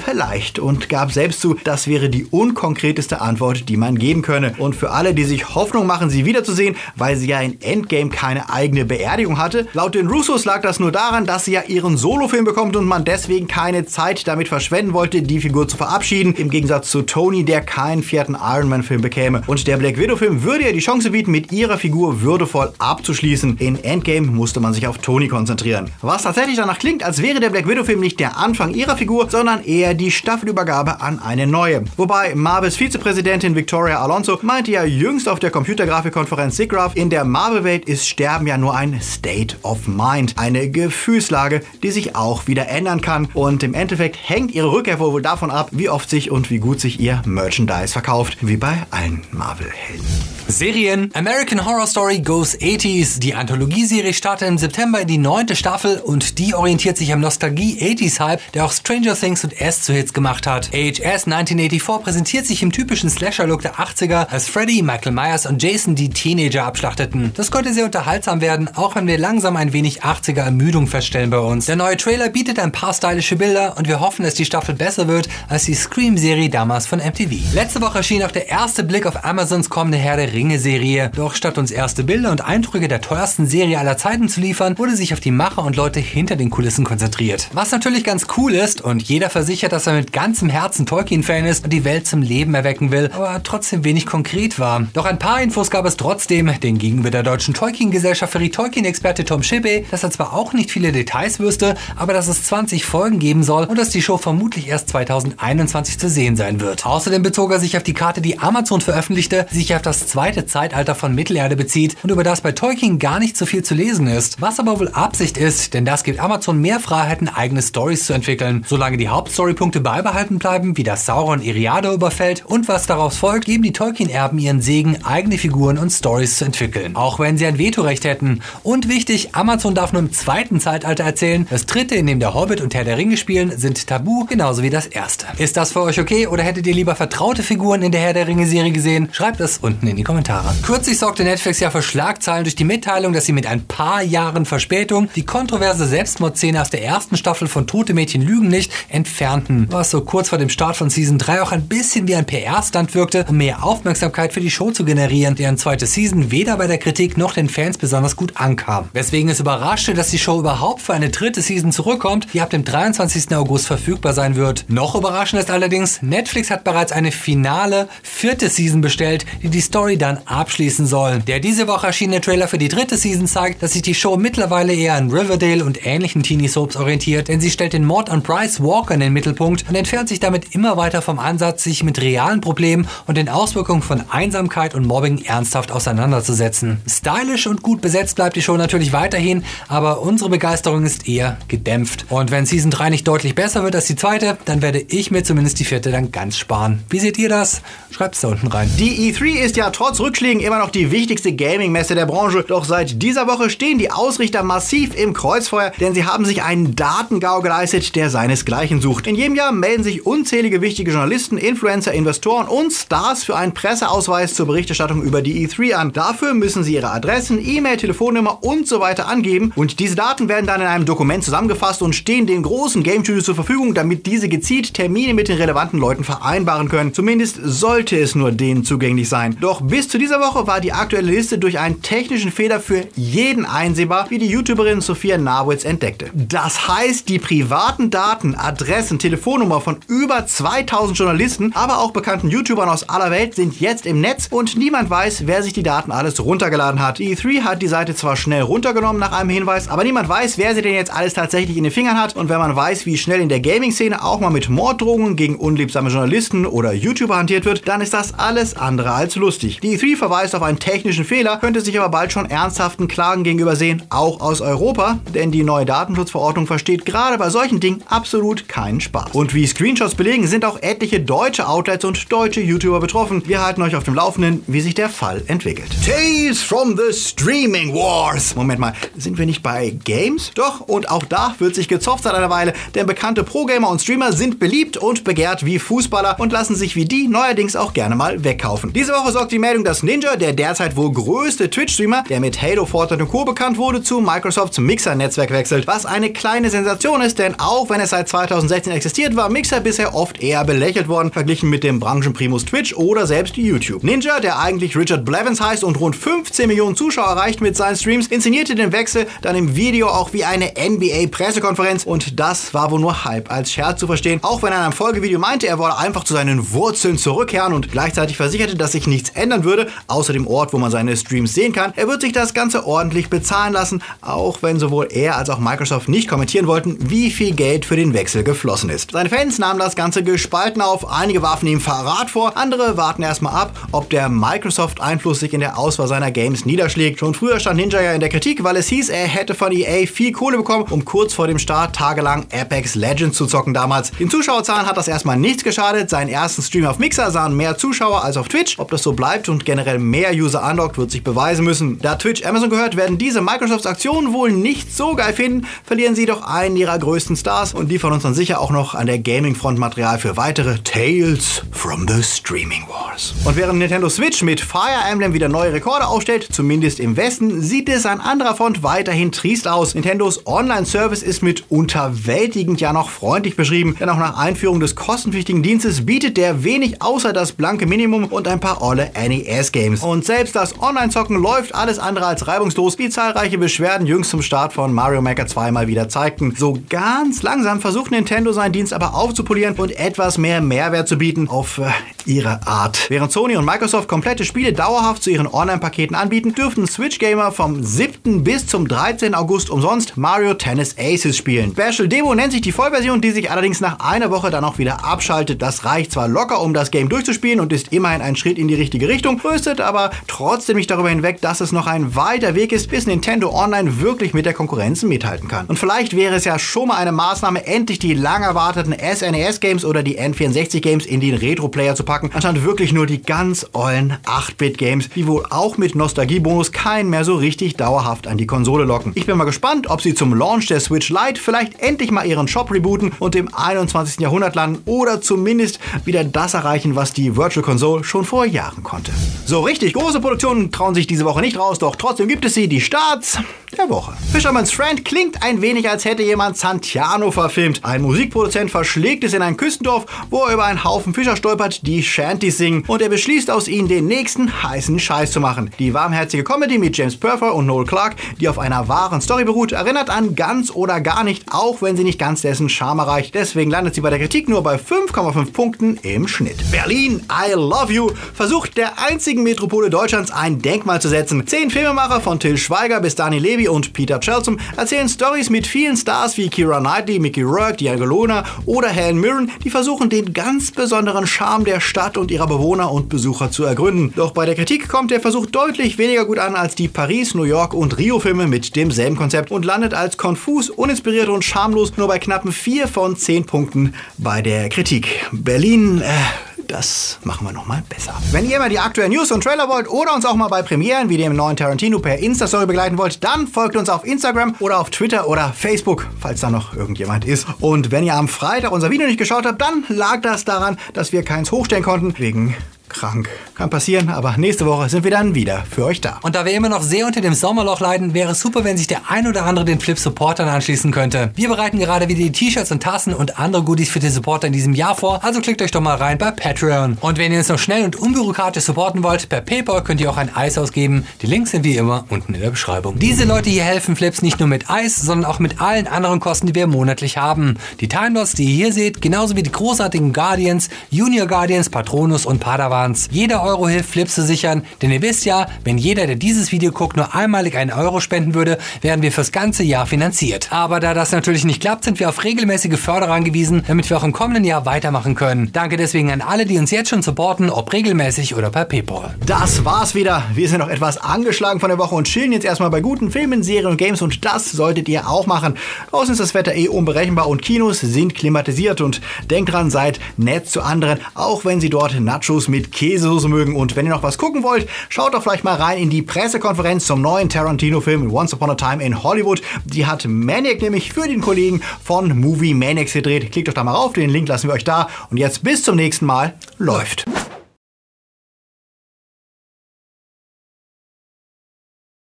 vielleicht. 0.09 0.59
Und 0.59 0.89
gab 0.89 1.11
selbst 1.11 1.41
zu, 1.41 1.55
das 1.63 1.87
wäre 1.87 2.09
die 2.09 2.25
unkonkreteste 2.25 3.21
Antwort, 3.21 3.69
die 3.69 3.77
man 3.77 3.97
geben 3.97 4.21
könne. 4.21 4.53
Und 4.57 4.75
für 4.75 4.91
alle, 4.91 5.13
die 5.13 5.23
sich 5.23 5.53
Hoffnung 5.55 5.85
machen, 5.85 6.09
sie 6.09 6.25
wiederzusehen, 6.25 6.75
weil 6.95 7.15
sie 7.15 7.27
ja 7.27 7.39
in 7.41 7.61
Endgame 7.61 8.09
keine 8.09 8.49
eigene 8.49 8.85
Beerdigung 8.85 9.37
hatte, 9.37 9.67
laut 9.73 9.95
den 9.95 10.07
Russos 10.07 10.45
lag 10.45 10.61
das 10.61 10.79
nur 10.79 10.91
daran, 10.91 11.25
dass 11.25 11.45
sie 11.45 11.51
ja 11.51 11.63
ihren 11.67 11.97
Solofilm 11.97 12.45
bekommt 12.45 12.75
und 12.75 12.85
man 12.85 13.05
deswegen 13.05 13.47
keine 13.47 13.85
Zeit 13.85 14.27
damit 14.27 14.47
verschwenden 14.47 14.93
wollte, 14.93 15.21
die 15.21 15.39
Figur 15.39 15.67
zu 15.67 15.77
verabschieden, 15.77 16.33
im 16.33 16.49
Gegensatz 16.49 16.89
zu 16.89 17.01
Tony, 17.03 17.43
der 17.45 17.61
keinen 17.61 18.03
vierten 18.03 18.35
Iron 18.35 18.69
Man-Film 18.69 19.01
bekäme. 19.01 19.41
Und 19.47 19.67
der 19.67 19.77
Black 19.77 19.97
Widow-Film 19.97 20.43
würde 20.43 20.65
ihr 20.65 20.73
die 20.73 20.79
Chance 20.79 21.11
bieten, 21.11 21.31
mit 21.31 21.51
ihrer 21.51 21.77
Figur 21.77 22.21
würdevoll 22.21 22.71
abzuschließen. 22.79 23.57
In 23.57 23.83
Endgame 23.83 24.27
musste 24.27 24.59
man 24.59 24.73
sich 24.73 24.87
auf 24.87 24.97
Tony 24.97 25.27
konzentrieren. 25.27 25.91
Was 26.01 26.23
tatsächlich 26.23 26.57
danach 26.57 26.79
klingt, 26.79 27.03
als 27.03 27.21
wäre 27.21 27.39
der 27.39 27.49
Black 27.49 27.67
Widow-Film 27.67 27.99
nicht 27.99 28.19
der 28.19 28.37
Anfang 28.37 28.73
ihrer 28.73 28.97
Figur, 28.97 29.29
sondern 29.29 29.48
eher 29.57 29.93
die 29.93 30.11
Staffelübergabe 30.11 31.01
an 31.01 31.19
eine 31.19 31.47
neue. 31.47 31.83
Wobei 31.97 32.35
Marvels 32.35 32.77
Vizepräsidentin 32.77 33.55
Victoria 33.55 34.01
Alonso 34.01 34.39
meinte 34.41 34.71
ja 34.71 34.83
jüngst 34.83 35.27
auf 35.27 35.39
der 35.39 35.51
Computergrafikkonferenz 35.51 36.57
SIGGRAPH, 36.57 36.95
in 36.95 37.09
der 37.09 37.25
Marvel-Welt 37.25 37.85
ist 37.85 38.07
Sterben 38.07 38.47
ja 38.47 38.57
nur 38.57 38.75
ein 38.75 38.99
State 39.01 39.57
of 39.63 39.87
Mind, 39.87 40.35
eine 40.37 40.69
Gefühlslage, 40.69 41.61
die 41.83 41.91
sich 41.91 42.15
auch 42.15 42.47
wieder 42.47 42.69
ändern 42.69 43.01
kann. 43.01 43.27
Und 43.33 43.63
im 43.63 43.73
Endeffekt 43.73 44.17
hängt 44.21 44.51
ihre 44.51 44.71
Rückkehr 44.71 44.99
wohl 44.99 45.21
davon 45.21 45.51
ab, 45.51 45.69
wie 45.71 45.89
oft 45.89 46.09
sich 46.09 46.31
und 46.31 46.49
wie 46.49 46.59
gut 46.59 46.79
sich 46.79 46.99
ihr 46.99 47.21
Merchandise 47.25 47.93
verkauft, 47.93 48.37
wie 48.41 48.57
bei 48.57 48.83
allen 48.91 49.21
Marvel-Helden. 49.31 50.05
Serien 50.49 51.11
American 51.13 51.63
Horror 51.63 51.85
Story 51.85 52.21
Goes 52.21 52.57
80s. 52.57 53.19
Die 53.19 53.35
Anthologieserie 53.35 54.13
startet 54.13 54.47
im 54.47 54.57
September 54.57 55.01
in 55.01 55.07
die 55.07 55.19
neunte 55.19 55.55
Staffel 55.55 55.99
und 55.99 56.39
die 56.39 56.55
orientiert 56.55 56.97
sich 56.97 57.13
am 57.13 57.19
Nostalgie-80s-Hype, 57.19 58.51
der 58.53 58.65
auch 58.65 58.71
Stranger 58.71 59.15
Things 59.15 59.38
und 59.43 59.59
S 59.59 59.81
zu 59.81 59.93
Hits 59.93 60.13
gemacht 60.13 60.47
hat. 60.47 60.69
AHS 60.73 61.25
1984 61.25 62.03
präsentiert 62.03 62.45
sich 62.45 62.63
im 62.63 62.71
typischen 62.71 63.09
Slasher-Look 63.09 63.61
der 63.61 63.75
80er, 63.75 64.27
als 64.27 64.47
Freddy, 64.47 64.81
Michael 64.81 65.11
Myers 65.11 65.45
und 65.45 65.61
Jason 65.61 65.95
die 65.95 66.09
Teenager 66.09 66.65
abschlachteten. 66.65 67.31
Das 67.35 67.51
könnte 67.51 67.73
sehr 67.73 67.85
unterhaltsam 67.85 68.41
werden, 68.41 68.69
auch 68.75 68.95
wenn 68.95 69.07
wir 69.07 69.17
langsam 69.17 69.55
ein 69.55 69.73
wenig 69.73 70.03
80er-Ermüdung 70.03 70.87
feststellen 70.87 71.29
bei 71.29 71.39
uns. 71.39 71.65
Der 71.65 71.75
neue 71.75 71.97
Trailer 71.97 72.29
bietet 72.29 72.59
ein 72.59 72.71
paar 72.71 72.93
stylische 72.93 73.35
Bilder 73.35 73.77
und 73.77 73.87
wir 73.87 73.99
hoffen, 73.99 74.23
dass 74.23 74.33
die 74.33 74.45
Staffel 74.45 74.75
besser 74.75 75.07
wird 75.07 75.29
als 75.47 75.65
die 75.65 75.73
Scream-Serie 75.73 76.49
damals 76.49 76.87
von 76.87 76.99
MTV. 76.99 77.53
Letzte 77.53 77.81
Woche 77.81 77.99
erschien 77.99 78.23
auch 78.23 78.31
der 78.31 78.49
erste 78.49 78.83
Blick 78.83 79.05
auf 79.05 79.23
Amazons 79.25 79.69
kommende 79.69 79.97
Herr 79.97 80.17
der 80.17 80.33
Ringe-Serie. 80.33 81.11
Doch 81.15 81.35
statt 81.35 81.57
uns 81.57 81.71
erste 81.71 82.03
Bilder 82.03 82.31
und 82.31 82.45
Eindrücke 82.45 82.87
der 82.87 83.01
teuersten 83.01 83.47
Serie 83.47 83.79
aller 83.79 83.97
Zeiten 83.97 84.29
zu 84.29 84.41
liefern, 84.41 84.77
wurde 84.77 84.95
sich 84.95 85.13
auf 85.13 85.19
die 85.19 85.31
Macher 85.31 85.63
und 85.63 85.75
Leute 85.75 85.99
hinter 85.99 86.35
den 86.35 86.49
Kulissen 86.49 86.85
konzentriert. 86.85 87.49
Was 87.53 87.71
natürlich 87.71 88.03
ganz 88.03 88.27
cool 88.37 88.53
ist 88.53 88.81
und 88.81 89.01
jeder 89.01 89.28
versichert, 89.29 89.71
dass 89.71 89.87
er 89.87 89.93
mit 89.93 90.13
ganzem 90.13 90.49
Herzen 90.49 90.85
Tolkien-Fan 90.85 91.45
ist 91.45 91.63
und 91.63 91.71
die 91.71 91.85
Welt 91.85 92.07
zum 92.07 92.21
Leben 92.21 92.53
erwecken 92.53 92.91
will, 92.91 93.09
aber 93.13 93.41
trotzdem 93.43 93.83
wenig 93.83 94.05
konkret 94.05 94.59
war. 94.59 94.87
Doch 94.93 95.05
ein 95.05 95.19
paar 95.19 95.41
Infos 95.41 95.71
gab 95.71 95.85
es 95.85 95.97
trotzdem, 95.97 96.51
denn 96.61 96.77
gegenüber 96.77 97.11
der 97.11 97.23
deutschen 97.23 97.53
Tolkien-Gesellschaft 97.53 98.31
verriet 98.31 98.55
Tolkien-Experte 98.55 99.25
Tom 99.25 99.43
Shippey, 99.43 99.85
dass 99.91 100.03
er 100.03 100.11
zwar 100.11 100.33
auch 100.33 100.53
nicht 100.53 100.71
viele 100.71 100.91
Details 100.91 101.39
wüsste, 101.39 101.75
aber 101.95 102.13
dass 102.13 102.27
es 102.27 102.43
20 102.43 102.85
Folgen 102.85 103.19
geben 103.19 103.43
soll 103.43 103.65
und 103.65 103.77
dass 103.77 103.89
die 103.89 104.01
Show 104.01 104.17
vermutlich 104.17 104.67
erst 104.67 104.89
2021 104.89 105.99
zu 105.99 106.09
sehen 106.09 106.35
sein 106.35 106.59
wird. 106.61 106.85
Außerdem 106.85 107.23
bezog 107.23 107.51
er 107.51 107.59
sich 107.59 107.77
auf 107.77 107.83
die 107.83 107.93
Karte, 107.93 108.21
die 108.21 108.39
Amazon 108.39 108.81
veröffentlichte, 108.81 109.45
die 109.51 109.55
sich 109.55 109.75
auf 109.75 109.81
das 109.81 110.07
zweite 110.07 110.45
Zeitalter 110.45 110.95
von 110.95 111.13
Mittelerde 111.15 111.55
bezieht 111.55 111.97
und 112.03 112.11
über 112.11 112.23
das 112.23 112.41
bei 112.41 112.51
Tolkien 112.51 112.99
gar 112.99 113.19
nicht 113.19 113.37
so 113.37 113.45
viel 113.45 113.63
zu 113.63 113.75
lesen 113.75 114.07
ist. 114.07 114.41
Was 114.41 114.59
aber 114.59 114.79
wohl 114.79 114.89
Absicht 114.89 115.37
ist, 115.37 115.73
denn 115.73 115.85
das 115.85 116.03
gibt 116.03 116.19
Amazon 116.19 116.59
mehr 116.59 116.79
Freiheiten, 116.79 117.29
eigene 117.29 117.61
Stories 117.61 118.05
zu 118.05 118.13
entwickeln. 118.13 118.65
Solange 118.67 118.97
die 118.97 119.09
Hauptstorypunkte 119.19 119.81
beibehalten 119.81 120.39
bleiben, 120.39 120.77
wie 120.77 120.83
das 120.83 121.05
Sauron 121.05 121.41
Iriado 121.41 121.93
überfällt 121.93 122.45
und 122.45 122.69
was 122.69 122.87
daraus 122.87 123.17
folgt, 123.17 123.43
geben 123.43 123.63
die 123.63 123.73
Tolkien-Erben 123.73 124.39
ihren 124.39 124.61
Segen, 124.61 125.03
eigene 125.03 125.37
Figuren 125.37 125.77
und 125.77 125.89
Stories 125.89 126.37
zu 126.37 126.45
entwickeln. 126.45 126.95
Auch 126.95 127.19
wenn 127.19 127.37
sie 127.37 127.45
ein 127.45 127.59
Vetorecht 127.59 128.05
hätten. 128.05 128.39
Und 128.63 128.87
wichtig, 128.87 129.35
Amazon 129.35 129.75
darf 129.75 129.91
nur 129.91 130.01
im 130.01 130.13
zweiten 130.13 130.61
Zeitalter 130.61 131.03
erzählen. 131.03 131.45
Das 131.49 131.65
dritte, 131.65 131.95
in 131.95 132.07
dem 132.07 132.21
der 132.21 132.33
Hobbit 132.33 132.61
und 132.61 132.73
Herr 132.73 132.85
der 132.85 132.97
Ringe 132.97 133.17
spielen, 133.17 133.51
sind 133.57 133.87
tabu, 133.87 134.23
genauso 134.23 134.63
wie 134.63 134.69
das 134.69 134.85
erste. 134.85 135.25
Ist 135.37 135.57
das 135.57 135.73
für 135.73 135.81
euch 135.81 135.99
okay 135.99 136.27
oder 136.27 136.43
hättet 136.43 136.65
ihr 136.65 136.73
lieber 136.73 136.95
vertraute 136.95 137.43
Figuren 137.43 137.81
in 137.81 137.91
der 137.91 137.99
Herr 137.99 138.13
der 138.13 138.25
Ringe-Serie 138.25 138.71
gesehen? 138.71 139.09
Schreibt 139.11 139.41
es 139.41 139.57
unten 139.57 139.85
in 139.85 139.97
die 139.97 140.03
Kommentare. 140.03 140.55
Kürzlich 140.63 140.97
sorgte 140.97 141.25
Netflix 141.25 141.59
ja 141.59 141.71
für 141.71 141.81
Schlagzeilen 141.81 142.45
durch 142.45 142.55
die 142.55 142.63
Mitteilung, 142.63 143.11
dass 143.11 143.25
sie 143.25 143.33
mit 143.33 143.47
ein 143.47 143.65
paar 143.65 144.01
Jahren 144.01 144.45
Verspätung 144.45 145.09
die 145.17 145.25
kontroverse 145.25 145.85
Selbstmordszene 145.85 146.61
aus 146.61 146.69
der 146.69 146.85
ersten 146.85 147.17
Staffel 147.17 147.49
von 147.49 147.67
Tote 147.67 147.93
Mädchen 147.93 148.21
lügen 148.21 148.47
nicht 148.47 148.71
entfernten. 149.09 149.67
Was 149.71 149.89
so 149.89 150.01
kurz 150.01 150.29
vor 150.29 150.37
dem 150.37 150.49
Start 150.49 150.77
von 150.77 150.89
Season 150.89 151.17
3 151.17 151.41
auch 151.41 151.51
ein 151.51 151.67
bisschen 151.67 152.07
wie 152.07 152.15
ein 152.15 152.25
PR-Stunt 152.25 152.93
wirkte, 152.93 153.25
um 153.27 153.37
mehr 153.37 153.63
Aufmerksamkeit 153.63 154.33
für 154.33 154.39
die 154.39 154.51
Show 154.51 154.69
zu 154.69 154.85
generieren, 154.85 155.35
deren 155.35 155.57
zweite 155.57 155.87
Season 155.87 156.31
weder 156.31 156.57
bei 156.57 156.67
der 156.67 156.77
Kritik 156.77 157.17
noch 157.17 157.33
den 157.33 157.49
Fans 157.49 157.77
besonders 157.77 158.15
gut 158.15 158.33
ankam. 158.35 158.89
Weswegen 158.93 159.29
es 159.29 159.39
überraschte, 159.39 159.95
dass 159.95 160.11
die 160.11 160.19
Show 160.19 160.39
überhaupt 160.39 160.83
für 160.83 160.93
eine 160.93 161.09
dritte 161.09 161.41
Season 161.41 161.71
zurückkommt, 161.71 162.27
die 162.33 162.41
ab 162.41 162.51
dem 162.51 162.63
23. 162.63 163.35
August 163.35 163.65
verfügbar 163.65 164.13
sein 164.13 164.35
wird. 164.35 164.65
Noch 164.67 164.93
überraschend 164.95 165.41
ist 165.41 165.49
allerdings, 165.49 166.01
Netflix 166.03 166.51
hat 166.51 166.63
bereits 166.63 166.91
eine 166.91 167.11
finale 167.11 167.89
vierte 168.03 168.47
Season 168.47 168.81
bestellt, 168.81 169.25
die 169.41 169.49
die 169.49 169.61
Story 169.61 169.97
dann 169.97 170.19
abschließen 170.25 170.85
soll. 170.85 171.19
Der 171.19 171.39
diese 171.39 171.67
Woche 171.67 171.87
erschienene 171.87 172.21
Trailer 172.21 172.47
für 172.47 172.59
die 172.59 172.67
dritte 172.67 172.95
Season 172.95 173.25
zeigt, 173.25 173.63
dass 173.63 173.73
sich 173.73 173.81
die 173.81 173.95
Show 173.95 174.17
mittlerweile 174.17 174.73
eher 174.73 174.93
an 174.93 175.09
Riverdale 175.09 175.65
und 175.65 175.85
ähnlichen 175.85 176.21
Teenie 176.21 176.47
Soaps 176.47 176.75
orientiert, 176.75 177.27
denn 177.27 177.41
sie 177.41 177.49
stellt 177.49 177.73
den 177.73 177.85
Mord 177.85 178.09
an 178.09 178.21
Bryce 178.21 178.61
Walker 178.61 178.98
in 179.01 179.07
den 179.07 179.13
Mittelpunkt 179.13 179.65
und 179.67 179.75
entfernt 179.75 180.09
sich 180.09 180.19
damit 180.19 180.53
immer 180.55 180.77
weiter 180.77 181.01
vom 181.01 181.19
Ansatz, 181.19 181.63
sich 181.63 181.83
mit 181.83 182.01
realen 182.01 182.41
Problemen 182.41 182.87
und 183.07 183.17
den 183.17 183.29
Auswirkungen 183.29 183.81
von 183.81 184.03
Einsamkeit 184.09 184.75
und 184.75 184.85
Mobbing 184.85 185.23
ernsthaft 185.23 185.71
auseinanderzusetzen. 185.71 186.81
Stylisch 186.87 187.47
und 187.47 187.63
gut 187.63 187.81
besetzt 187.81 188.15
bleibt 188.15 188.35
die 188.35 188.41
Show 188.41 188.57
natürlich 188.57 188.93
weiterhin, 188.93 189.43
aber 189.67 190.01
unsere 190.01 190.29
Begeisterung 190.29 190.85
ist 190.85 191.07
eher 191.07 191.37
gedämpft. 191.47 192.05
Und 192.09 192.31
wenn 192.31 192.45
Season 192.45 192.71
3 192.71 192.89
nicht 192.89 193.07
deutlich 193.07 193.35
besser 193.35 193.63
wird 193.63 193.75
als 193.75 193.85
die 193.85 193.95
zweite, 193.95 194.37
dann 194.45 194.61
werde 194.61 194.79
ich 194.79 195.11
mir 195.11 195.23
zumindest 195.23 195.59
die 195.59 195.65
vierte 195.65 195.91
dann 195.91 196.11
ganz 196.11 196.37
sparen. 196.37 196.83
Wie 196.89 196.99
seht 196.99 197.17
ihr 197.17 197.29
das? 197.29 197.61
Schreibt's 197.91 198.21
da 198.21 198.29
unten 198.29 198.47
rein. 198.47 198.69
Die 198.77 199.13
E3 199.13 199.39
ist 199.39 199.57
ja 199.57 199.69
trotz 199.69 199.99
Rückschlägen 199.99 200.41
immer 200.41 200.59
noch 200.59 200.69
die 200.69 200.91
wichtigste 200.91 201.33
Gaming-Messe 201.33 201.95
der 201.95 202.05
Branche. 202.05 202.43
Doch 202.47 202.65
seit 202.65 203.01
dieser 203.01 203.27
Woche 203.27 203.49
stehen 203.49 203.77
die 203.77 203.91
Ausrichter 203.91 204.43
massiv 204.43 204.95
im 204.95 205.13
Kreuzfeuer, 205.13 205.71
denn 205.79 205.93
sie 205.93 206.05
haben 206.05 206.25
sich 206.25 206.43
einen 206.43 206.75
Datengau 206.75 207.41
geleistet, 207.41 207.95
der 207.95 208.09
seinesgleichen 208.09 208.78
sucht. 208.81 209.07
In 209.07 209.15
jedem 209.15 209.35
Jahr 209.35 209.51
melden 209.51 209.83
sich 209.83 210.05
unzählige 210.05 210.61
wichtige 210.61 210.91
Journalisten, 210.91 211.37
Influencer, 211.37 211.93
Investoren 211.93 212.47
und 212.47 212.71
Stars 212.71 213.23
für 213.23 213.35
einen 213.35 213.53
Presseausweis 213.53 214.33
zur 214.33 214.47
Berichterstattung 214.47 215.03
über 215.03 215.21
die 215.21 215.47
E3 215.47 215.73
an. 215.73 215.93
Dafür 215.93 216.33
müssen 216.33 216.63
sie 216.63 216.75
ihre 216.75 216.91
Adressen, 216.91 217.39
E-Mail, 217.45 217.77
Telefonnummer 217.77 218.43
und 218.43 218.67
so 218.67 218.79
weiter 218.79 219.07
angeben 219.07 219.51
und 219.55 219.79
diese 219.79 219.95
Daten 219.95 220.29
werden 220.29 220.47
dann 220.47 220.61
in 220.61 220.67
einem 220.67 220.85
Dokument 220.85 221.23
zusammengefasst 221.23 221.81
und 221.81 221.93
stehen 221.93 222.27
den 222.27 222.43
großen 222.43 222.83
Game 222.83 223.03
Studios 223.03 223.25
zur 223.25 223.35
Verfügung, 223.35 223.73
damit 223.73 224.05
diese 224.05 224.29
gezielt 224.29 224.73
Termine 224.73 225.13
mit 225.13 225.27
den 225.27 225.37
relevanten 225.37 225.79
Leuten 225.79 226.03
vereinbaren 226.03 226.69
können. 226.69 226.93
Zumindest 226.93 227.39
sollte 227.43 227.97
es 227.99 228.15
nur 228.15 228.31
denen 228.31 228.63
zugänglich 228.63 229.09
sein. 229.09 229.37
Doch 229.41 229.61
bis 229.61 229.89
zu 229.89 229.97
dieser 229.97 230.19
Woche 230.19 230.47
war 230.47 230.61
die 230.61 230.73
aktuelle 230.73 231.11
Liste 231.11 231.37
durch 231.37 231.59
einen 231.59 231.81
technischen 231.81 232.31
Fehler 232.31 232.59
für 232.59 232.85
jeden 232.95 233.45
einsehbar, 233.45 234.07
wie 234.09 234.19
die 234.19 234.27
YouTuberin 234.27 234.81
Sophia 234.81 235.17
Nawitz 235.17 235.65
entdeckte. 235.65 236.09
Das 236.13 236.67
heißt, 236.67 237.09
die 237.09 237.19
privaten 237.19 237.89
Daten, 237.89 238.35
Adressen, 238.35 238.68
Telefonnummer 238.69 239.61
von 239.61 239.77
über 239.87 240.27
2000 240.27 240.95
Journalisten, 240.95 241.53
aber 241.55 241.79
auch 241.79 241.89
bekannten 241.89 242.29
YouTubern 242.29 242.69
aus 242.69 242.87
aller 242.87 243.09
Welt 243.09 243.33
sind 243.33 243.59
jetzt 243.59 243.87
im 243.87 243.99
Netz 243.99 244.27
und 244.29 244.55
niemand 244.57 244.91
weiß, 244.91 245.25
wer 245.25 245.41
sich 245.41 245.53
die 245.53 245.63
Daten 245.63 245.91
alles 245.91 246.23
runtergeladen 246.23 246.79
hat. 246.79 246.99
Die 246.99 247.15
E3 247.15 247.41
hat 247.41 247.63
die 247.63 247.67
Seite 247.67 247.95
zwar 247.95 248.15
schnell 248.15 248.43
runtergenommen 248.43 248.99
nach 248.99 249.11
einem 249.11 249.31
Hinweis, 249.31 249.69
aber 249.69 249.83
niemand 249.83 250.07
weiß, 250.07 250.37
wer 250.37 250.53
sie 250.53 250.61
denn 250.61 250.75
jetzt 250.75 250.93
alles 250.93 251.15
tatsächlich 251.15 251.57
in 251.57 251.63
den 251.63 251.73
Fingern 251.73 251.99
hat. 251.99 252.15
Und 252.15 252.29
wenn 252.29 252.37
man 252.37 252.55
weiß, 252.55 252.85
wie 252.85 252.99
schnell 252.99 253.21
in 253.21 253.29
der 253.29 253.39
Gaming-Szene 253.39 254.03
auch 254.03 254.19
mal 254.19 254.29
mit 254.29 254.49
Morddrohungen 254.49 255.15
gegen 255.15 255.37
unliebsame 255.37 255.89
Journalisten 255.89 256.45
oder 256.45 256.71
YouTuber 256.71 257.17
hantiert 257.17 257.45
wird, 257.45 257.67
dann 257.67 257.81
ist 257.81 257.95
das 257.95 258.19
alles 258.19 258.55
andere 258.55 258.91
als 258.91 259.15
lustig. 259.15 259.61
Die 259.61 259.79
E3 259.79 259.97
verweist 259.97 260.35
auf 260.35 260.43
einen 260.43 260.59
technischen 260.59 261.05
Fehler, 261.05 261.37
könnte 261.37 261.61
sich 261.61 261.79
aber 261.79 261.89
bald 261.89 262.13
schon 262.13 262.29
ernsthaften 262.29 262.87
Klagen 262.87 263.23
gegenüber 263.23 263.55
sehen, 263.55 263.81
auch 263.89 264.21
aus 264.21 264.41
Europa, 264.41 264.99
denn 265.15 265.31
die 265.31 265.43
neue 265.43 265.65
Datenschutzverordnung 265.65 266.45
versteht 266.45 266.85
gerade 266.85 267.17
bei 267.17 267.31
solchen 267.31 267.59
Dingen 267.59 267.81
absolut 267.87 268.47
keinen 268.59 268.81
Spaß. 268.81 269.11
Und 269.13 269.33
wie 269.33 269.47
Screenshots 269.47 269.95
belegen, 269.95 270.27
sind 270.27 270.43
auch 270.43 270.61
etliche 270.61 270.99
deutsche 270.99 271.47
Outlets 271.47 271.85
und 271.85 272.11
deutsche 272.11 272.41
YouTuber 272.41 272.81
betroffen. 272.81 273.23
Wir 273.25 273.41
halten 273.41 273.61
euch 273.61 273.73
auf 273.73 273.85
dem 273.85 273.95
Laufenden, 273.95 274.43
wie 274.47 274.59
sich 274.59 274.73
der 274.75 274.89
Fall 274.89 275.23
entwickelt. 275.27 275.69
Tales 275.85 276.41
from 276.41 276.75
the 276.75 276.93
Streaming 276.93 277.73
Wars. 277.73 278.35
Moment 278.35 278.59
mal, 278.59 278.73
sind 278.97 279.17
wir 279.17 279.25
nicht 279.25 279.41
bei 279.41 279.77
Games? 279.85 280.31
Doch, 280.35 280.59
und 280.59 280.91
auch 280.91 281.05
da 281.05 281.35
wird 281.39 281.55
sich 281.55 281.69
gezopft 281.69 282.03
seit 282.03 282.13
einer 282.13 282.29
Weile, 282.29 282.51
denn 282.75 282.85
bekannte 282.85 283.23
Pro-Gamer 283.23 283.69
und 283.69 283.81
Streamer 283.81 284.11
sind 284.11 284.39
beliebt 284.39 284.75
und 284.75 285.05
begehrt 285.05 285.45
wie 285.45 285.57
Fußballer 285.57 286.19
und 286.19 286.33
lassen 286.33 286.55
sich 286.55 286.75
wie 286.75 286.83
die 286.83 287.07
neuerdings 287.07 287.55
auch 287.55 287.71
gerne 287.71 287.95
mal 287.95 288.25
wegkaufen. 288.25 288.73
Diese 288.73 288.91
Woche 288.91 289.13
sorgt 289.13 289.31
die 289.31 289.39
Meldung, 289.39 289.63
dass 289.63 289.83
Ninja, 289.83 290.17
der 290.17 290.33
derzeit 290.33 290.75
wohl 290.75 290.91
größte 290.91 291.49
Twitch-Streamer, 291.49 292.03
der 292.09 292.19
mit 292.19 292.41
Halo, 292.41 292.65
Fortnite 292.65 293.03
und 293.03 293.09
Co. 293.09 293.23
bekannt 293.23 293.57
wurde, 293.57 293.81
zu 293.81 294.01
Microsofts 294.01 294.57
Mixer-Netzwerk 294.57 295.31
wechselt. 295.31 295.65
Was 295.65 295.85
eine 295.85 296.11
kleine 296.11 296.49
Sensation 296.49 296.99
ist, 297.01 297.19
denn 297.19 297.39
auch 297.39 297.69
wenn 297.69 297.79
es 297.79 297.91
seit 297.91 298.09
2016 298.49 298.73
existiert, 298.73 299.15
war 299.15 299.29
Mixer 299.29 299.59
bisher 299.59 299.93
oft 299.93 300.23
eher 300.23 300.43
belächelt 300.43 300.87
worden, 300.87 301.11
verglichen 301.11 301.51
mit 301.51 301.63
dem 301.63 301.79
Branchenprimus 301.79 302.45
Twitch 302.45 302.73
oder 302.73 303.05
selbst 303.05 303.37
YouTube. 303.37 303.83
Ninja, 303.83 304.19
der 304.19 304.39
eigentlich 304.39 304.75
Richard 304.75 305.05
Blevins 305.05 305.39
heißt 305.39 305.63
und 305.63 305.79
rund 305.79 305.95
15 305.95 306.47
Millionen 306.47 306.75
Zuschauer 306.75 307.09
erreicht 307.09 307.41
mit 307.41 307.55
seinen 307.55 307.75
Streams, 307.75 308.07
inszenierte 308.07 308.55
den 308.55 308.71
Wechsel 308.71 309.05
dann 309.21 309.35
im 309.35 309.55
Video 309.55 309.87
auch 309.87 310.13
wie 310.13 310.23
eine 310.25 310.53
NBA-Pressekonferenz 310.57 311.83
und 311.83 312.19
das 312.19 312.53
war 312.55 312.71
wohl 312.71 312.79
nur 312.79 313.05
halb 313.05 313.31
als 313.31 313.51
Scherz 313.51 313.79
zu 313.79 313.85
verstehen, 313.85 314.19
auch 314.23 314.41
wenn 314.41 314.51
er 314.51 314.57
in 314.57 314.63
einem 314.63 314.73
Folgevideo 314.73 315.19
meinte, 315.19 315.47
er 315.47 315.59
wolle 315.59 315.77
einfach 315.77 316.03
zu 316.03 316.15
seinen 316.15 316.51
Wurzeln 316.51 316.97
zurückkehren 316.97 317.53
und 317.53 317.71
gleichzeitig 317.71 318.17
versicherte, 318.17 318.55
dass 318.55 318.71
sich 318.71 318.87
nichts 318.87 319.11
ändern 319.11 319.43
würde, 319.43 319.67
außer 319.85 320.11
dem 320.11 320.25
Ort, 320.25 320.53
wo 320.53 320.57
man 320.57 320.71
seine 320.71 320.97
Streams 320.97 321.35
sehen 321.35 321.53
kann. 321.53 321.73
Er 321.75 321.87
wird 321.87 322.01
sich 322.01 322.13
das 322.13 322.33
Ganze 322.33 322.65
ordentlich 322.65 323.11
bezahlen 323.11 323.53
lassen, 323.53 323.83
auch 324.01 324.41
wenn 324.41 324.57
sowohl 324.57 324.87
er 324.89 325.17
als 325.17 325.29
auch 325.29 325.39
Microsoft 325.39 325.87
nicht 325.87 326.07
kommentieren 326.07 326.47
wollten, 326.47 326.89
wie 326.89 327.11
viel 327.11 327.35
Geld 327.35 327.65
für 327.65 327.75
den 327.75 327.93
Wechsel 327.93 328.23
geflossen 328.39 328.69
ist. 328.69 328.91
Seine 328.91 329.09
Fans 329.09 329.37
nahmen 329.37 329.59
das 329.59 329.75
Ganze 329.75 330.01
gespalten 330.01 330.61
auf, 330.61 330.89
einige 330.89 331.21
warfen 331.21 331.45
ihm 331.47 331.59
Verrat 331.59 332.09
vor, 332.09 332.37
andere 332.37 332.77
warten 332.77 333.03
erstmal 333.03 333.33
ab, 333.33 333.67
ob 333.73 333.89
der 333.89 334.07
Microsoft-Einfluss 334.07 335.19
sich 335.19 335.33
in 335.33 335.41
der 335.41 335.57
Auswahl 335.57 335.89
seiner 335.89 336.09
Games 336.09 336.45
niederschlägt. 336.45 336.99
Schon 336.99 337.13
früher 337.13 337.41
stand 337.41 337.57
Ninja 337.57 337.81
ja 337.81 337.91
in 337.91 337.99
der 337.99 338.07
Kritik, 338.07 338.41
weil 338.45 338.55
es 338.55 338.69
hieß, 338.69 338.87
er 338.87 339.07
hätte 339.07 339.35
von 339.35 339.51
EA 339.51 339.85
viel 339.87 340.13
Kohle 340.13 340.37
bekommen, 340.37 340.65
um 340.69 340.85
kurz 340.85 341.13
vor 341.13 341.27
dem 341.27 341.37
Start 341.37 341.75
tagelang 341.75 342.27
Apex 342.31 342.75
Legends 342.75 343.17
zu 343.17 343.25
zocken 343.25 343.53
damals. 343.53 343.91
Den 343.91 344.09
Zuschauerzahlen 344.09 344.65
hat 344.65 344.77
das 344.77 344.87
erstmal 344.87 345.17
nichts 345.17 345.43
geschadet. 345.43 345.89
Seinen 345.89 346.07
ersten 346.07 346.41
Stream 346.41 346.65
auf 346.65 346.79
Mixer 346.79 347.11
sahen 347.11 347.35
mehr 347.35 347.57
Zuschauer 347.57 348.05
als 348.05 348.15
auf 348.15 348.29
Twitch. 348.29 348.57
Ob 348.57 348.71
das 348.71 348.83
so 348.83 348.93
bleibt 348.93 349.27
und 349.27 349.43
generell 349.43 349.79
mehr 349.79 350.13
User 350.13 350.49
unlockt, 350.49 350.77
wird 350.77 350.91
sich 350.91 351.03
beweisen 351.03 351.43
müssen. 351.43 351.77
Da 351.79 351.95
Twitch 351.95 352.25
Amazon 352.25 352.49
gehört, 352.49 352.77
werden 352.77 352.97
diese 352.97 353.19
Microsofts 353.19 353.65
Aktionen 353.65 354.13
wohl 354.13 354.31
nicht 354.31 354.73
so 354.73 354.95
geil 354.95 355.13
finden, 355.13 355.45
verlieren 355.65 355.95
sie 355.95 356.05
doch 356.05 356.21
einen 356.21 356.55
ihrer 356.55 356.79
größten 356.79 357.17
Stars 357.17 357.53
und 357.53 357.67
liefern 357.67 357.91
uns 357.91 358.03
dann 358.03 358.13
sicher 358.29 358.41
auch 358.41 358.51
noch 358.51 358.75
an 358.75 358.85
der 358.85 358.99
Gaming-Front 358.99 359.57
Material 359.57 359.97
für 359.97 360.15
weitere 360.15 360.59
Tales 360.59 361.41
from 361.51 361.87
the 361.87 362.03
Streaming 362.03 362.61
Wars. 362.67 363.15
Und 363.25 363.35
während 363.35 363.57
Nintendo 363.57 363.89
Switch 363.89 364.21
mit 364.21 364.39
Fire 364.39 364.87
Emblem 364.87 365.13
wieder 365.13 365.29
neue 365.29 365.51
Rekorde 365.51 365.87
aufstellt, 365.87 366.27
zumindest 366.31 366.79
im 366.79 366.95
Westen, 366.95 367.41
sieht 367.41 367.69
es 367.69 367.87
an 367.87 367.99
anderer 367.99 368.35
Front 368.35 368.61
weiterhin 368.61 369.11
triest 369.11 369.47
aus. 369.47 369.73
Nintendos 369.73 370.27
Online-Service 370.27 371.01
ist 371.01 371.23
mit 371.23 371.45
unterwältigend 371.49 372.61
ja 372.61 372.71
noch 372.71 372.91
freundlich 372.91 373.35
beschrieben, 373.35 373.75
denn 373.79 373.89
auch 373.89 373.97
nach 373.97 374.19
Einführung 374.19 374.59
des 374.59 374.75
kostenpflichtigen 374.75 375.41
Dienstes 375.41 375.87
bietet 375.87 376.15
der 376.15 376.43
wenig 376.43 376.83
außer 376.83 377.13
das 377.13 377.31
blanke 377.31 377.65
Minimum 377.65 378.05
und 378.05 378.27
ein 378.27 378.39
paar 378.39 378.61
olle 378.61 378.91
NES-Games. 378.93 379.81
Und 379.81 380.05
selbst 380.05 380.35
das 380.35 380.61
Online-Zocken 380.61 381.19
läuft 381.19 381.55
alles 381.55 381.79
andere 381.79 382.05
als 382.05 382.27
reibungslos, 382.27 382.77
wie 382.77 382.89
zahlreiche 382.89 383.39
Beschwerden 383.39 383.87
jüngst 383.87 384.11
zum 384.11 384.21
Start 384.21 384.53
von 384.53 384.71
Mario 384.71 385.01
Maker 385.01 385.25
2 385.25 385.51
mal 385.51 385.67
wieder 385.67 385.89
zeigten. 385.89 386.35
So 386.37 386.59
ganz 386.69 387.23
langsam 387.23 387.59
versucht 387.59 387.89
Nintendo 387.89 388.18
seinen 388.33 388.53
Dienst 388.53 388.73
aber 388.73 388.95
aufzupolieren 388.95 389.55
und 389.55 389.71
etwas 389.71 390.17
mehr 390.17 390.41
Mehrwert 390.41 390.87
zu 390.87 390.97
bieten 390.97 391.29
auf 391.29 391.57
äh, 391.57 391.69
ihre 392.05 392.45
Art. 392.47 392.89
Während 392.89 393.11
Sony 393.11 393.35
und 393.37 393.45
Microsoft 393.45 393.87
komplette 393.87 394.25
Spiele 394.25 394.53
dauerhaft 394.53 395.03
zu 395.03 395.09
ihren 395.09 395.27
Online-Paketen 395.27 395.95
anbieten, 395.95 396.33
dürften 396.33 396.67
Switch-Gamer 396.67 397.31
vom 397.31 397.63
7. 397.63 398.23
bis 398.23 398.47
zum 398.47 398.67
13. 398.67 399.15
August 399.15 399.49
umsonst 399.49 399.97
Mario 399.97 400.33
Tennis 400.33 400.75
Aces 400.77 401.17
spielen. 401.17 401.53
Special 401.53 401.87
Demo 401.87 402.13
nennt 402.15 402.31
sich 402.33 402.41
die 402.41 402.51
Vollversion, 402.51 403.01
die 403.01 403.11
sich 403.11 403.31
allerdings 403.31 403.61
nach 403.61 403.79
einer 403.79 404.11
Woche 404.11 404.29
dann 404.29 404.43
auch 404.43 404.57
wieder 404.57 404.85
abschaltet. 404.85 405.41
Das 405.41 405.65
reicht 405.65 405.91
zwar 405.91 406.07
locker, 406.07 406.41
um 406.41 406.53
das 406.53 406.71
Game 406.71 406.89
durchzuspielen 406.89 407.39
und 407.39 407.53
ist 407.53 407.71
immerhin 407.71 408.01
ein 408.01 408.15
Schritt 408.15 408.37
in 408.37 408.47
die 408.47 408.55
richtige 408.55 408.87
Richtung, 408.87 409.19
tröstet 409.19 409.61
aber 409.61 409.91
trotzdem 410.07 410.57
nicht 410.57 410.69
darüber 410.69 410.89
hinweg, 410.89 411.21
dass 411.21 411.41
es 411.41 411.51
noch 411.51 411.67
ein 411.67 411.95
weiter 411.95 412.35
Weg 412.35 412.51
ist, 412.51 412.69
bis 412.69 412.87
Nintendo 412.87 413.31
Online 413.31 413.81
wirklich 413.81 414.13
mit 414.13 414.25
der 414.25 414.33
Konkurrenz 414.33 414.83
mithalten 414.83 415.27
kann. 415.27 415.45
Und 415.45 415.59
vielleicht 415.59 415.95
wäre 415.95 416.15
es 416.15 416.25
ja 416.25 416.39
schon 416.39 416.69
mal 416.69 416.77
eine 416.77 416.91
Maßnahme, 416.91 417.45
endlich 417.45 417.79
die 417.79 417.93
lang 418.09 418.23
erwarteten 418.23 418.73
SNES-Games 418.73 419.63
oder 419.63 419.83
die 419.83 419.99
N64-Games 419.99 420.87
in 420.87 420.99
den 420.99 421.13
Retro-Player 421.13 421.75
zu 421.75 421.83
packen, 421.83 422.09
anstatt 422.11 422.43
wirklich 422.43 422.73
nur 422.73 422.87
die 422.87 423.03
ganz 423.03 423.45
ollen 423.53 423.97
8-Bit-Games, 424.03 424.89
die 424.95 425.05
wohl 425.05 425.27
auch 425.29 425.59
mit 425.59 425.75
Nostalgiebonus 425.75 426.51
keinen 426.51 426.89
mehr 426.89 427.03
so 427.03 427.13
richtig 427.13 427.55
dauerhaft 427.57 428.07
an 428.07 428.17
die 428.17 428.25
Konsole 428.25 428.63
locken. 428.63 428.93
Ich 428.95 429.05
bin 429.05 429.15
mal 429.15 429.25
gespannt, 429.25 429.69
ob 429.69 429.83
sie 429.83 429.93
zum 429.93 430.15
Launch 430.15 430.47
der 430.47 430.59
Switch 430.59 430.89
Lite 430.89 431.21
vielleicht 431.21 431.59
endlich 431.59 431.91
mal 431.91 432.03
ihren 432.03 432.27
Shop 432.27 432.51
rebooten 432.51 432.93
und 432.97 433.15
im 433.15 433.31
21. 433.31 433.99
Jahrhundert 433.99 434.33
landen 434.33 434.63
oder 434.65 435.01
zumindest 435.01 435.59
wieder 435.85 436.03
das 436.03 436.33
erreichen, 436.33 436.75
was 436.75 436.93
die 436.93 437.15
Virtual 437.15 437.45
Console 437.45 437.83
schon 437.83 438.05
vor 438.05 438.25
Jahren 438.25 438.63
konnte. 438.63 438.91
So 439.27 439.41
richtig 439.41 439.73
große 439.73 439.99
Produktionen 439.99 440.51
trauen 440.51 440.73
sich 440.73 440.87
diese 440.87 441.05
Woche 441.05 441.21
nicht 441.21 441.37
raus, 441.37 441.59
doch 441.59 441.75
trotzdem 441.75 442.07
gibt 442.07 442.25
es 442.25 442.33
sie, 442.33 442.47
die 442.47 442.59
Starts 442.59 443.19
der 443.57 443.69
Woche. 443.69 443.93
Fisherman's 444.11 444.51
Friend 444.51 444.83
klingt 444.85 445.23
ein 445.23 445.41
wenig, 445.41 445.69
als 445.69 445.85
hätte 445.85 446.03
jemand 446.03 446.37
Santiano 446.37 447.11
verfilmt. 447.11 447.63
Ein 447.63 447.81
Musikproduzent 447.81 448.51
verschlägt 448.51 449.03
es 449.03 449.13
in 449.13 449.21
ein 449.21 449.37
Küstendorf, 449.37 449.85
wo 450.09 450.23
er 450.23 450.33
über 450.33 450.45
einen 450.45 450.63
Haufen 450.63 450.93
Fischer 450.93 451.15
stolpert, 451.15 451.65
die 451.65 451.83
Shanties 451.83 452.37
singen 452.37 452.63
und 452.67 452.81
er 452.81 452.89
beschließt 452.89 453.31
aus 453.31 453.47
ihnen 453.47 453.67
den 453.67 453.87
nächsten 453.87 454.43
heißen 454.43 454.79
Scheiß 454.79 455.11
zu 455.11 455.19
machen. 455.19 455.51
Die 455.59 455.73
warmherzige 455.73 456.23
Comedy 456.23 456.57
mit 456.57 456.77
James 456.77 456.97
Purfoy 456.97 457.31
und 457.31 457.45
Noel 457.45 457.65
Clark, 457.65 457.95
die 458.19 458.29
auf 458.29 458.39
einer 458.39 458.67
wahren 458.67 459.01
Story 459.01 459.25
beruht, 459.25 459.51
erinnert 459.51 459.89
an 459.89 460.15
ganz 460.15 460.51
oder 460.51 460.81
gar 460.81 461.03
nicht, 461.03 461.25
auch 461.31 461.61
wenn 461.61 461.75
sie 461.75 461.83
nicht 461.83 461.99
ganz 461.99 462.21
dessen 462.21 462.49
Charme 462.49 462.79
erreicht. 462.79 463.15
Deswegen 463.15 463.51
landet 463.51 463.75
sie 463.75 463.81
bei 463.81 463.89
der 463.89 463.99
Kritik 463.99 464.29
nur 464.29 464.43
bei 464.43 464.55
5,5 464.55 465.31
Punkten 465.33 465.77
im 465.83 466.07
Schnitt. 466.07 466.51
Berlin, 466.51 467.01
I 467.11 467.33
Love 467.33 467.73
You 467.73 467.91
versucht 468.13 468.57
der 468.57 468.79
einzigen 468.79 469.23
Metropole 469.23 469.69
Deutschlands 469.69 470.11
ein 470.11 470.41
Denkmal 470.41 470.81
zu 470.81 470.89
setzen. 470.89 471.25
Zehn 471.27 471.49
Filmemacher 471.49 472.01
von 472.01 472.19
Till 472.19 472.37
Schweiger 472.37 472.79
bis 472.79 472.95
Dani 472.95 473.19
Levy 473.19 473.38
und 473.47 473.73
Peter 473.73 473.99
Chelsom 473.99 474.39
erzählen 474.57 474.89
Stories 474.89 475.29
mit 475.29 475.47
vielen 475.47 475.77
Stars 475.77 476.17
wie 476.17 476.29
Kira 476.29 476.59
Knightley, 476.59 476.99
Mickey 476.99 477.21
Rourke, 477.21 477.57
Diana 477.57 477.85
Luna 477.85 478.23
oder 478.45 478.69
Helen 478.69 478.99
Mirren, 478.99 479.31
die 479.43 479.49
versuchen 479.49 479.89
den 479.89 480.13
ganz 480.13 480.51
besonderen 480.51 481.07
Charme 481.07 481.45
der 481.45 481.59
Stadt 481.59 481.97
und 481.97 482.11
ihrer 482.11 482.27
Bewohner 482.27 482.71
und 482.71 482.89
Besucher 482.89 483.31
zu 483.31 483.43
ergründen. 483.43 483.93
Doch 483.95 484.11
bei 484.11 484.25
der 484.25 484.35
Kritik 484.35 484.67
kommt 484.67 484.91
der 484.91 484.99
Versuch 484.99 485.25
deutlich 485.27 485.77
weniger 485.77 486.05
gut 486.05 486.19
an 486.19 486.35
als 486.35 486.55
die 486.55 486.67
Paris, 486.67 487.15
New 487.15 487.23
York 487.23 487.53
und 487.53 487.77
Rio 487.77 487.99
Filme 487.99 488.27
mit 488.27 488.55
demselben 488.55 488.95
Konzept 488.95 489.31
und 489.31 489.45
landet 489.45 489.73
als 489.73 489.97
konfus, 489.97 490.49
uninspiriert 490.49 491.09
und 491.09 491.23
schamlos 491.23 491.77
nur 491.77 491.87
bei 491.87 491.99
knappen 491.99 492.31
4 492.31 492.67
von 492.67 492.95
10 492.95 493.25
Punkten 493.25 493.73
bei 493.97 494.21
der 494.21 494.49
Kritik. 494.49 495.05
Berlin, 495.11 495.81
äh, 495.81 496.38
das 496.49 496.99
machen 497.03 497.27
wir 497.27 497.31
nochmal 497.31 497.63
besser. 497.69 497.93
Wenn 498.11 498.27
ihr 498.27 498.37
immer 498.37 498.49
die 498.49 498.59
aktuellen 498.59 498.91
News 498.91 499.11
und 499.11 499.23
Trailer 499.23 499.47
wollt 499.47 499.69
oder 499.69 499.93
uns 499.93 500.05
auch 500.05 500.15
mal 500.15 500.27
bei 500.27 500.41
Premieren 500.41 500.89
wie 500.89 500.97
dem 500.97 501.15
neuen 501.15 501.37
Tarantino 501.37 501.79
per 501.79 501.99
Insta-Story 501.99 502.47
begleiten 502.47 502.77
wollt, 502.77 503.03
dann 503.03 503.27
folgt 503.27 503.55
uns 503.55 503.69
auf 503.69 503.85
Instagram 503.85 504.35
oder 504.39 504.59
auf 504.59 504.69
Twitter 504.69 505.07
oder 505.07 505.31
Facebook, 505.31 505.87
falls 505.99 506.21
da 506.21 506.29
noch 506.29 506.55
irgendjemand 506.55 507.05
ist. 507.05 507.27
Und 507.39 507.71
wenn 507.71 507.83
ihr 507.83 507.95
am 507.95 508.07
Freitag 508.07 508.51
unser 508.51 508.71
Video 508.71 508.87
nicht 508.87 508.97
geschaut 508.99 509.25
habt, 509.25 509.41
dann 509.41 509.63
lag 509.69 510.01
das 510.01 510.25
daran, 510.25 510.57
dass 510.73 510.91
wir 510.91 511.03
keins 511.03 511.31
hochstellen 511.31 511.63
konnten, 511.63 511.97
wegen 511.99 512.35
krank. 512.69 513.09
Kann 513.35 513.49
passieren, 513.49 513.89
aber 513.89 514.15
nächste 514.17 514.45
Woche 514.45 514.69
sind 514.69 514.83
wir 514.83 514.91
dann 514.91 515.15
wieder 515.15 515.43
für 515.49 515.65
euch 515.65 515.81
da. 515.81 515.99
Und 516.03 516.15
da 516.15 516.25
wir 516.25 516.33
immer 516.33 516.49
noch 516.49 516.61
sehr 516.61 516.85
unter 516.85 517.01
dem 517.01 517.13
Sommerloch 517.13 517.59
leiden, 517.59 517.93
wäre 517.93 518.11
es 518.11 518.19
super, 518.19 518.43
wenn 518.43 518.57
sich 518.57 518.67
der 518.67 518.89
ein 518.89 519.07
oder 519.07 519.25
andere 519.25 519.45
den 519.45 519.59
Flip 519.59 519.77
Supportern 519.77 520.27
anschließen 520.27 520.71
könnte. 520.71 521.11
Wir 521.15 521.29
bereiten 521.29 521.59
gerade 521.59 521.87
wieder 521.87 521.99
die 521.99 522.11
T-Shirts 522.11 522.51
und 522.51 522.63
Tassen 522.63 522.93
und 522.93 523.19
andere 523.19 523.43
Goodies 523.43 523.69
für 523.69 523.79
die 523.79 523.89
Supporter 523.89 524.27
in 524.27 524.33
diesem 524.33 524.53
Jahr 524.53 524.75
vor, 524.75 525.03
also 525.03 525.21
klickt 525.21 525.41
euch 525.41 525.51
doch 525.51 525.61
mal 525.61 525.75
rein 525.75 525.97
bei 525.97 526.11
Patreon. 526.11 526.77
Und 526.81 526.97
wenn 526.97 527.11
ihr 527.11 527.19
uns 527.19 527.29
noch 527.29 527.39
schnell 527.39 527.65
und 527.65 527.75
unbürokratisch 527.75 528.43
supporten 528.43 528.83
wollt, 528.83 529.09
per 529.09 529.21
PayPal 529.21 529.63
könnt 529.63 529.81
ihr 529.81 529.89
auch 529.89 529.97
ein 529.97 530.15
Eis 530.15 530.37
ausgeben. 530.37 530.85
Die 531.01 531.07
Links 531.07 531.31
sind 531.31 531.43
wie 531.43 531.57
immer 531.57 531.85
unten 531.89 532.13
in 532.13 532.21
der 532.21 532.29
Beschreibung. 532.29 532.79
Diese 532.79 533.05
Leute 533.05 533.29
hier 533.29 533.43
helfen 533.43 533.75
Flips 533.75 534.01
nicht 534.01 534.19
nur 534.19 534.27
mit 534.27 534.49
Eis, 534.49 534.75
sondern 534.77 535.09
auch 535.09 535.19
mit 535.19 535.41
allen 535.41 535.67
anderen 535.67 535.99
Kosten, 535.99 536.27
die 536.27 536.35
wir 536.35 536.47
monatlich 536.47 536.97
haben. 536.97 537.37
Die 537.59 537.67
Timelots, 537.67 538.13
die 538.13 538.25
ihr 538.25 538.35
hier 538.35 538.53
seht, 538.53 538.81
genauso 538.81 539.15
wie 539.15 539.23
die 539.23 539.31
großartigen 539.31 539.93
Guardians, 539.93 540.49
Junior 540.69 541.07
Guardians, 541.07 541.49
Patronus 541.49 542.05
und 542.05 542.19
Padawans. 542.59 542.89
Jeder 542.91 543.23
Euro 543.23 543.47
hilft 543.47 543.69
Flips 543.69 543.95
zu 543.95 544.03
sichern, 544.03 544.43
denn 544.61 544.71
ihr 544.71 544.81
wisst 544.81 545.05
ja, 545.05 545.27
wenn 545.43 545.57
jeder, 545.57 545.87
der 545.87 545.95
dieses 545.95 546.31
Video 546.31 546.51
guckt, 546.51 546.75
nur 546.75 546.93
einmalig 546.93 547.37
einen 547.37 547.51
Euro 547.51 547.79
spenden 547.79 548.13
würde, 548.13 548.37
wären 548.61 548.81
wir 548.81 548.91
fürs 548.91 549.11
ganze 549.11 549.43
Jahr 549.43 549.65
finanziert. 549.65 550.31
Aber 550.31 550.59
da 550.59 550.73
das 550.73 550.91
natürlich 550.91 551.23
nicht 551.25 551.41
klappt, 551.41 551.63
sind 551.63 551.79
wir 551.79 551.89
auf 551.89 552.03
regelmäßige 552.03 552.59
Förderer 552.59 552.93
angewiesen, 552.93 553.43
damit 553.47 553.69
wir 553.69 553.77
auch 553.77 553.83
im 553.83 553.93
kommenden 553.93 554.25
Jahr 554.25 554.45
weitermachen 554.45 554.95
können. 554.95 555.31
Danke 555.31 555.57
deswegen 555.57 555.91
an 555.91 556.01
alle, 556.01 556.25
die 556.25 556.37
uns 556.37 556.51
jetzt 556.51 556.69
schon 556.69 556.81
supporten, 556.81 557.29
ob 557.29 557.53
regelmäßig 557.53 558.15
oder 558.15 558.29
per 558.29 558.45
PayPal. 558.45 558.95
Das 559.05 559.45
war's 559.45 559.75
wieder. 559.75 560.03
Wir 560.13 560.27
sind 560.27 560.39
noch 560.39 560.49
etwas 560.49 560.77
angeschlagen 560.77 561.39
von 561.39 561.49
der 561.49 561.57
Woche 561.57 561.75
und 561.75 561.87
chillen 561.87 562.11
jetzt 562.11 562.25
erstmal 562.25 562.49
bei 562.49 562.61
guten 562.61 562.91
Filmen, 562.91 563.23
Serien 563.23 563.47
und 563.47 563.57
Games 563.57 563.81
und 563.81 564.03
das 564.03 564.31
solltet 564.31 564.67
ihr 564.67 564.89
auch 564.89 565.05
machen. 565.05 565.35
Draußen 565.71 565.93
ist 565.93 565.99
das 565.99 566.13
Wetter 566.13 566.35
eh 566.35 566.47
unberechenbar 566.47 567.07
und 567.07 567.21
Kinos 567.21 567.61
sind 567.61 567.95
klimatisiert 567.95 568.61
und 568.61 568.81
denkt 569.09 569.31
dran, 569.31 569.49
seid 569.49 569.79
nett 569.97 570.27
zu 570.29 570.41
anderen, 570.41 570.79
auch 570.95 571.25
wenn 571.25 571.39
sie 571.39 571.49
dort 571.49 571.79
Nachos 571.79 572.27
Käsesoße 572.51 573.07
mögen. 573.07 573.35
Und 573.35 573.55
wenn 573.55 573.65
ihr 573.65 573.71
noch 573.71 573.83
was 573.83 573.97
gucken 573.97 574.23
wollt, 574.23 574.47
schaut 574.69 574.93
doch 574.93 575.03
vielleicht 575.03 575.23
mal 575.23 575.35
rein 575.35 575.57
in 575.57 575.69
die 575.69 575.81
Pressekonferenz 575.81 576.65
zum 576.65 576.81
neuen 576.81 577.09
Tarantino-Film 577.09 577.91
Once 577.91 578.13
Upon 578.13 578.31
a 578.31 578.35
Time 578.35 578.63
in 578.63 578.83
Hollywood. 578.83 579.21
Die 579.45 579.65
hat 579.65 579.85
Maniac 579.87 580.41
nämlich 580.41 580.73
für 580.73 580.87
den 580.87 581.01
Kollegen 581.01 581.41
von 581.63 581.99
Movie 581.99 582.33
Maniacs 582.33 582.73
gedreht. 582.73 583.11
Klickt 583.11 583.27
doch 583.27 583.33
da 583.33 583.43
mal 583.43 583.53
rauf, 583.53 583.73
den 583.73 583.89
Link 583.89 584.07
lassen 584.07 584.27
wir 584.27 584.33
euch 584.33 584.43
da. 584.43 584.69
Und 584.89 584.97
jetzt 584.97 585.23
bis 585.23 585.43
zum 585.43 585.55
nächsten 585.55 585.85
Mal. 585.85 586.13
Läuft. 586.37 586.85